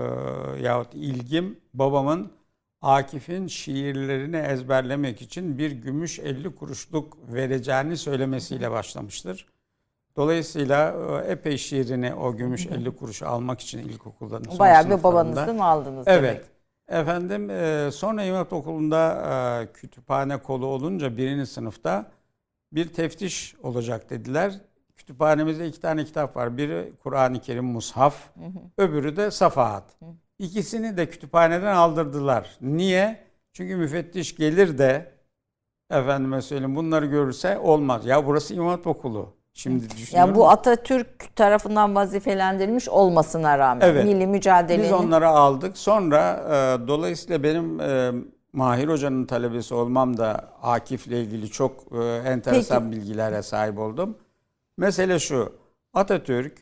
[0.63, 2.31] yahut ilgim babamın
[2.81, 9.52] Akif'in şiirlerini ezberlemek için bir gümüş 50 kuruşluk vereceğini söylemesiyle başlamıştır.
[10.17, 10.95] Dolayısıyla
[11.25, 15.65] e, epey şiirini o gümüş 50 kuruşu almak için ilkokuldan son Bayağı bir babanızı mı
[15.65, 16.23] aldınız Evet.
[16.23, 16.53] demek?
[17.01, 19.13] Efendim e, sonra İmam Hatip Okulu'nda
[19.61, 22.11] e, kütüphane kolu olunca birinci sınıfta
[22.71, 24.53] bir teftiş olacak dediler.
[24.95, 26.57] Kütüphanemizde iki tane kitap var.
[26.57, 28.15] Biri Kur'an-ı Kerim Mushaf,
[28.77, 29.83] öbürü de Safahat.
[30.39, 32.57] İkisini de kütüphaneden aldırdılar.
[32.61, 33.23] Niye?
[33.53, 35.11] Çünkü müfettiş gelir de
[35.91, 38.05] efendime söyleyeyim bunları görürse olmaz.
[38.05, 39.33] Ya burası İmam Hatip Okulu.
[39.53, 40.27] Şimdi düşünüyorum.
[40.29, 44.05] Yani bu Atatürk tarafından vazifelendirilmiş olmasına rağmen Evet.
[44.05, 45.77] milli mücadelenin Biz onları aldık.
[45.77, 48.11] Sonra e, dolayısıyla benim e,
[48.53, 54.17] Mahir Hoca'nın talebesi olmam da Akif'le ilgili çok e, enteresan bilgilere sahip oldum.
[54.77, 55.53] Mesele şu.
[55.93, 56.57] Atatürk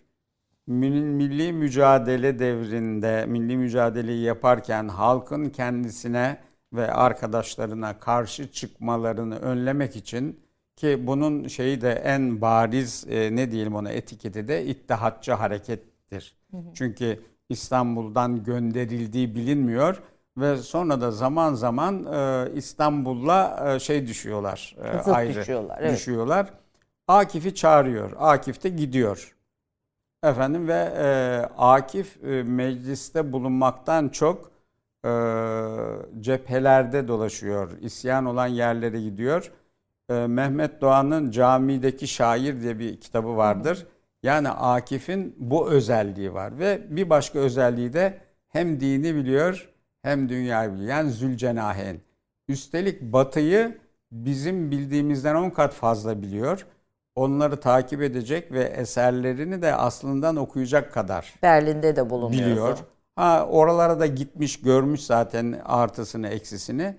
[0.68, 6.38] mil- milli mücadele devrinde milli mücadeleyi yaparken halkın kendisine
[6.74, 10.40] ve arkadaşlarına karşı çıkmalarını önlemek için
[10.82, 16.36] ki bunun şeyi de en bariz e, ne diyelim ona etiketi de ittihatçı harekettir.
[16.74, 17.20] Çünkü
[17.50, 20.02] İstanbul'dan gönderildiği bilinmiyor
[20.38, 24.76] ve sonra da zaman zaman e, İstanbul'la e, şey düşüyorlar.
[24.84, 25.94] e, Zıt ayrı düşüyorlar, evet.
[25.94, 26.54] düşüyorlar.
[27.08, 28.12] Akif'i çağırıyor.
[28.18, 29.36] Akif de gidiyor.
[30.24, 31.08] Efendim ve e,
[31.58, 34.52] Akif e, mecliste bulunmaktan çok
[35.06, 35.12] e,
[36.20, 37.72] cephelerde dolaşıyor.
[37.82, 39.52] İsyan olan yerlere gidiyor.
[40.12, 43.88] E, Mehmet Doğan'ın Camideki Şair diye bir kitabı vardır.
[44.24, 49.70] Yani Akif'in bu özelliği var ve bir başka özelliği de hem dini biliyor
[50.02, 50.90] hem dünyayı biliyor.
[50.90, 51.98] Yani Zülcenahen.
[52.48, 53.78] Üstelik Batı'yı
[54.12, 56.66] bizim bildiğimizden 10 kat fazla biliyor.
[57.16, 62.50] Onları takip edecek ve eserlerini de aslından okuyacak kadar Berlin'de de bulunuyor.
[62.50, 62.78] biliyor.
[63.16, 66.96] Ha oralara da gitmiş, görmüş zaten artısını, eksisini.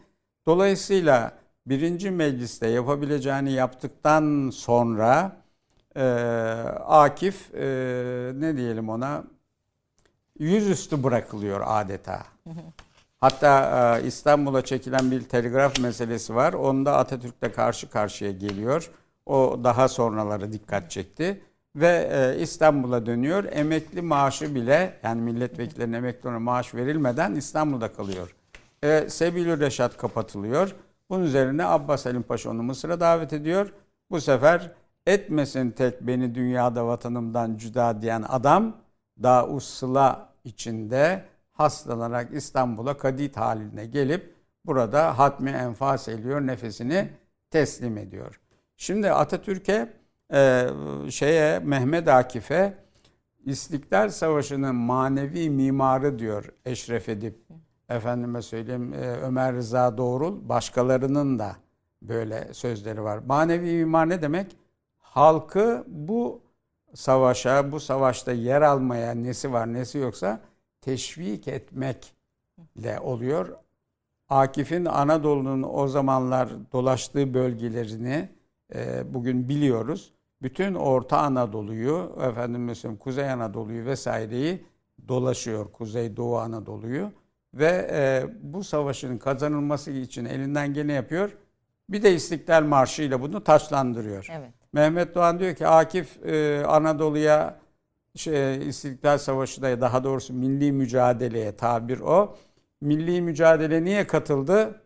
[0.47, 5.36] Dolayısıyla birinci mecliste yapabileceğini yaptıktan sonra
[5.97, 6.02] e,
[6.86, 7.64] Akif e,
[8.34, 9.24] ne diyelim ona
[10.39, 12.22] yüzüstü bırakılıyor adeta.
[13.20, 16.52] Hatta e, İstanbul'a çekilen bir telgraf meselesi var.
[16.52, 18.90] Onda Atatürk'le karşı karşıya geliyor.
[19.26, 21.43] O daha sonraları dikkat çekti.
[21.76, 23.44] Ve e, İstanbul'a dönüyor.
[23.52, 28.34] Emekli maaşı bile yani milletvekillerinin emeklilerine maaş verilmeden İstanbul'da kalıyor.
[28.82, 30.74] E, Sebil Reşat kapatılıyor.
[31.12, 33.72] Bunun üzerine Abbas Halim Paşa onu Mısır'a davet ediyor.
[34.10, 34.70] Bu sefer
[35.06, 38.76] etmesin tek beni dünyada vatanımdan cüda diyen adam
[39.22, 44.34] daha usla içinde hastalanarak İstanbul'a kadit haline gelip
[44.66, 47.09] burada hatmi enfas ediyor, nefesini
[47.51, 48.40] teslim ediyor.
[48.76, 49.93] Şimdi Atatürk'e
[50.34, 50.68] e,
[51.10, 52.74] şeye Mehmet Akif'e
[53.44, 57.43] İstiklal Savaşı'nın manevi mimarı diyor Eşref Edip.
[57.88, 61.56] Efendime söyleyeyim e, Ömer Rıza Doğrul başkalarının da
[62.02, 63.18] böyle sözleri var.
[63.18, 64.56] Manevi mimar ne demek?
[64.98, 66.40] Halkı bu
[66.94, 70.40] savaşa, bu savaşta yer almaya nesi var nesi yoksa
[70.80, 73.56] teşvik etmekle oluyor.
[74.28, 78.28] Akif'in Anadolu'nun o zamanlar dolaştığı bölgelerini
[78.74, 80.12] e, bugün biliyoruz.
[80.42, 84.64] Bütün Orta Anadolu'yu, efendim mesela Kuzey Anadolu'yu vesaireyi
[85.09, 87.12] dolaşıyor Kuzey Doğu Anadolu'yu
[87.55, 91.31] ve e, bu savaşın kazanılması için elinden geleni yapıyor.
[91.89, 94.27] Bir de İstiklal Marşı ile bunu taçlandırıyor.
[94.31, 94.51] Evet.
[94.73, 97.59] Mehmet Doğan diyor ki Akif e, Anadolu'ya
[98.16, 102.37] şey, İstiklal Savaşı'da daha doğrusu milli mücadeleye tabir o.
[102.81, 104.83] Milli mücadele niye katıldı?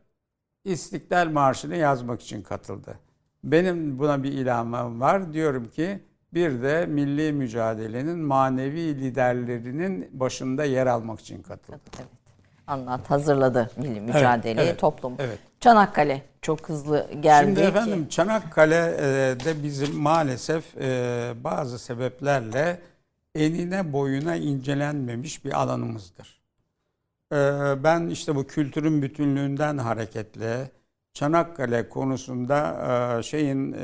[0.64, 2.98] İstiklal Marşı'nı yazmak için katıldı.
[3.44, 5.32] Benim buna bir ilhamım var.
[5.32, 6.00] Diyorum ki
[6.34, 11.80] bir de milli mücadelenin manevi liderlerinin başında yer almak için katıldı.
[11.98, 12.15] Evet.
[12.66, 15.14] Anlat hazırladı milli mücadeleyi evet, toplum.
[15.18, 15.38] evet.
[15.60, 17.66] Çanakkale çok hızlı geldi Şimdi ki.
[17.66, 22.80] efendim Çanakkale'de bizim maalesef e, bazı sebeplerle
[23.34, 26.40] enine boyuna incelenmemiş bir alanımızdır.
[27.32, 27.36] E,
[27.84, 30.70] Ben işte bu kültürün bütünlüğünden hareketle
[31.12, 32.58] Çanakkale konusunda
[33.18, 33.76] e, şeyin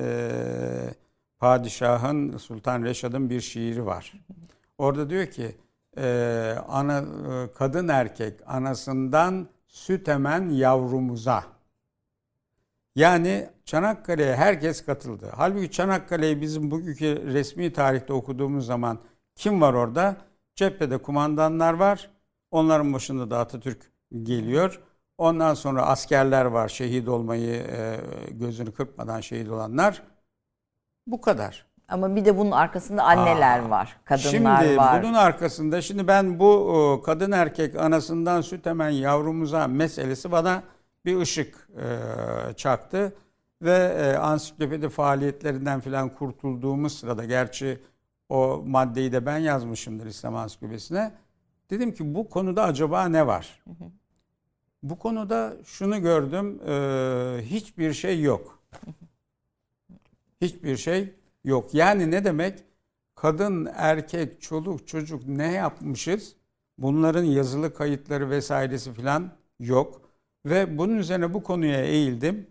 [1.39, 4.13] padişahın Sultan Reşad'ın bir şiiri var.
[4.79, 5.57] Orada diyor ki
[5.99, 7.05] e, ana
[7.55, 11.45] kadın erkek anasından süt emen yavrumuza.
[12.97, 15.33] Yani Çanakkale'ye herkes katıldı.
[15.37, 18.99] Halbuki Çanakkale'yi bizim bugünkü resmi tarihte okuduğumuz zaman
[19.35, 20.17] kim var orada?
[20.55, 22.11] Cephede kumandanlar var.
[22.51, 23.93] Onların başında da Atatürk
[24.23, 24.81] geliyor.
[25.19, 26.69] Ondan sonra askerler var.
[26.69, 28.01] Şehit olmayı e,
[28.31, 30.03] gözünü kırpmadan şehit olanlar.
[31.07, 31.72] Bu kadar.
[31.93, 35.03] Ama bir de bunun arkasında anneler Aa, var, kadınlar şimdi var.
[35.03, 40.63] bunun arkasında şimdi ben bu kadın erkek anasından süt emen yavrumuza meselesi bana
[41.05, 41.87] bir ışık e,
[42.55, 43.15] çaktı
[43.63, 47.81] ve e, ansiklopedi faaliyetlerinden filan kurtulduğumuz sırada gerçi
[48.29, 51.13] o maddeyi de ben yazmışımdır İslam Ansiklopedisi'ne.
[51.71, 53.63] Dedim ki bu konuda acaba ne var?
[54.83, 56.73] Bu konuda şunu gördüm, e,
[57.43, 58.59] hiçbir şey yok.
[60.41, 61.15] Hiçbir şey
[61.45, 61.75] yok.
[61.75, 62.65] Yani ne demek?
[63.15, 66.37] Kadın, erkek, çoluk, çocuk ne yapmışız?
[66.79, 70.01] Bunların yazılı kayıtları vesairesi filan yok.
[70.47, 72.47] Ve bunun üzerine bu konuya eğildim.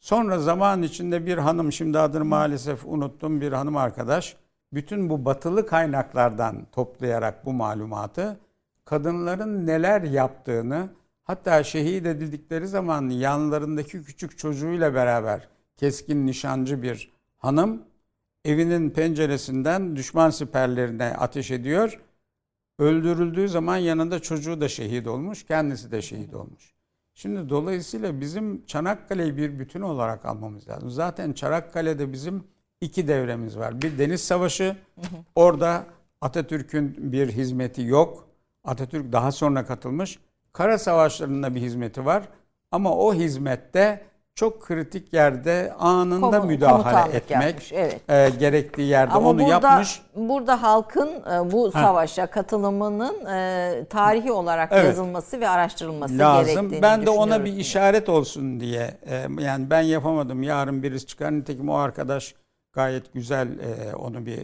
[0.00, 4.36] Sonra zaman içinde bir hanım, şimdi adını maalesef unuttum, bir hanım arkadaş,
[4.72, 8.40] bütün bu batılı kaynaklardan toplayarak bu malumatı,
[8.84, 10.88] kadınların neler yaptığını,
[11.24, 17.82] hatta şehit edildikleri zaman yanlarındaki küçük çocuğuyla beraber keskin nişancı bir hanım,
[18.44, 22.00] evinin penceresinden düşman siperlerine ateş ediyor.
[22.78, 26.74] Öldürüldüğü zaman yanında çocuğu da şehit olmuş, kendisi de şehit olmuş.
[27.14, 30.90] Şimdi dolayısıyla bizim Çanakkale'yi bir bütün olarak almamız lazım.
[30.90, 32.44] Zaten Çanakkale'de bizim
[32.80, 33.82] iki devremiz var.
[33.82, 34.76] Bir deniz savaşı,
[35.34, 35.84] orada
[36.20, 38.28] Atatürk'ün bir hizmeti yok.
[38.64, 40.18] Atatürk daha sonra katılmış.
[40.52, 42.28] Kara savaşlarında bir hizmeti var.
[42.70, 44.04] Ama o hizmette
[44.38, 48.00] çok kritik yerde anında Komu- müdahale etmek yapmış, evet.
[48.10, 50.02] e, gerektiği yerde Ama onu burada yapmış.
[50.16, 54.84] burada halkın e, bu savaşa katılımının e, tarihi olarak Evet.
[54.84, 56.54] yazılması ve araştırılması lazım.
[56.54, 61.32] gerektiğini Ben de ona bir işaret olsun diye e, yani ben yapamadım yarın birisi çıkar
[61.32, 62.34] nitekim o arkadaş
[62.78, 64.42] gayet güzel e, onu bir e,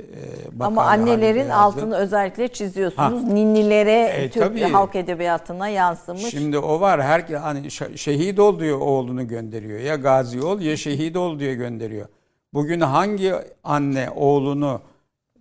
[0.52, 3.24] makale Ama annelerin altını özellikle çiziyorsunuz.
[3.24, 4.60] Ninnilere, E, Türk tabii.
[4.62, 6.30] halk edebiyatına yansımış.
[6.30, 11.16] Şimdi o var her hani şehit ol diyor oğlunu gönderiyor ya gazi ol ya şehit
[11.16, 12.06] ol diyor gönderiyor.
[12.54, 13.34] Bugün hangi
[13.64, 14.80] anne oğlunu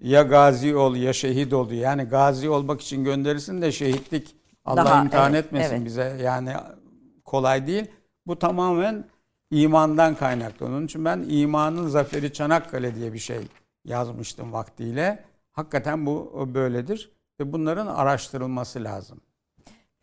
[0.02, 1.82] ya gazi ol ya şehit ol diyor.
[1.82, 5.86] Yani gazi olmak için gönderirsin de şehitlik Allah Daha, imtihan evet, etmesin evet.
[5.86, 6.18] bize.
[6.24, 6.52] Yani
[7.26, 7.86] kolay değil.
[8.28, 9.04] Bu tamamen
[9.52, 10.66] imandan kaynaklı.
[10.66, 13.40] Onun için ben imanın zaferi Çanakkale diye bir şey
[13.86, 15.24] yazmıştım vaktiyle.
[15.52, 19.22] Hakikaten bu böyledir ve bunların araştırılması lazım.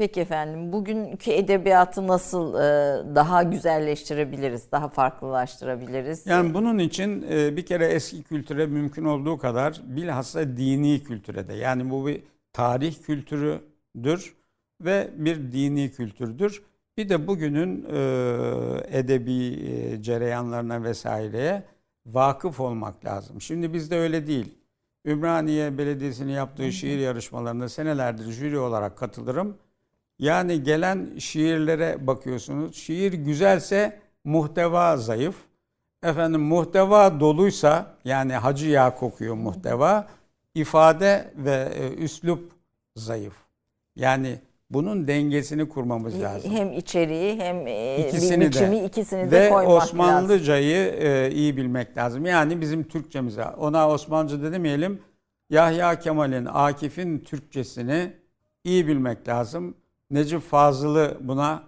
[0.00, 6.26] Peki efendim bugünkü edebiyatı nasıl e, daha güzelleştirebiliriz, daha farklılaştırabiliriz?
[6.26, 11.54] Yani bunun için e, bir kere eski kültüre mümkün olduğu kadar bilhassa dini kültüre de
[11.54, 12.22] yani bu bir
[12.52, 14.34] tarih kültürüdür
[14.80, 16.62] ve bir dini kültürdür.
[17.00, 17.98] Bir de bugünün e,
[18.98, 21.62] edebi e, cereyanlarına vesaireye
[22.06, 23.40] vakıf olmak lazım.
[23.40, 24.54] Şimdi bizde öyle değil.
[25.04, 29.56] Ümraniye Belediyesi'nin yaptığı şiir yarışmalarında senelerdir jüri olarak katılırım.
[30.18, 32.76] Yani gelen şiirlere bakıyorsunuz.
[32.76, 35.36] Şiir güzelse muhteva zayıf.
[36.02, 40.08] Efendim muhteva doluysa yani hacı yağ kokuyor muhteva.
[40.54, 42.52] ifade ve e, üslup
[42.96, 43.34] zayıf.
[43.96, 44.40] Yani
[44.70, 46.52] bunun dengesini kurmamız lazım.
[46.52, 48.84] Hem içeriği hem e, İkisini biçimi de.
[48.84, 50.00] ikisini de Ve koymak lazım.
[50.00, 52.26] Osmanlıcayı e, iyi bilmek lazım.
[52.26, 53.44] Yani bizim Türkçemize.
[53.44, 55.02] Ona Osmanlıca demeyelim.
[55.50, 58.12] Yahya Kemal'in, Akif'in Türkçesini
[58.64, 59.74] iyi bilmek lazım.
[60.10, 61.62] Necip Fazıl'ı buna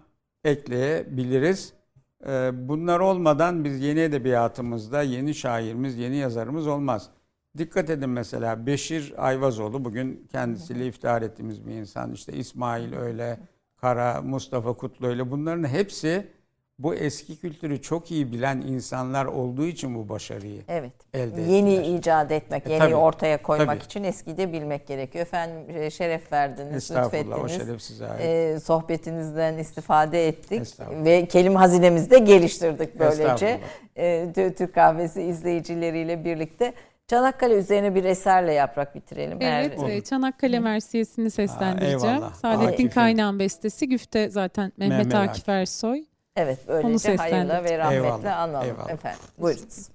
[0.44, 1.72] ekleyebiliriz.
[2.26, 7.10] E, bunlar olmadan biz yeni edebiyatımızda yeni şairimiz, yeni yazarımız olmaz.
[7.58, 12.12] Dikkat edin mesela Beşir Ayvazoğlu bugün kendisiyle iftihar ettiğimiz bir insan.
[12.12, 13.38] İşte İsmail öyle,
[13.76, 16.26] Kara, Mustafa Kutlu öyle bunların hepsi
[16.78, 20.92] bu eski kültürü çok iyi bilen insanlar olduğu için bu başarıyı Evet.
[21.14, 21.98] elde Yeni ettiler.
[21.98, 23.84] icat etmek, E, yeni tabii, ortaya koymak tabii.
[23.84, 25.22] için eskiyi de bilmek gerekiyor.
[25.26, 27.66] Efendim e, şeref verdiniz, Estağfurullah o lütfettiniz.
[27.68, 28.20] şeref size ait.
[28.24, 30.62] E, sohbetinizden istifade ettik
[31.04, 33.60] ve kelime hazinemizi de geliştirdik böylece.
[33.96, 34.04] E,
[34.36, 36.74] Tü- Türk Kahvesi izleyicileriyle birlikte.
[37.12, 39.39] Çanakkale üzerine bir eserle yaprak bitirelim.
[39.40, 42.14] Evet, Eğer- e, Çanakkale Mersiyesi'ni seslendireceğim.
[42.16, 42.34] eyvallah.
[42.34, 42.89] Saadettin.
[42.89, 43.89] Kaynağ'ın bestesi.
[43.89, 45.48] Güfte zaten Mehmet, Mehmet Akif Akif.
[45.48, 46.05] Ersoy.
[46.36, 48.90] Evet Onu böylece hayırla ve rahmetle Eyvallah, analım eyvallah.
[48.90, 49.20] efendim.
[49.39, 49.89] Buyurunuz.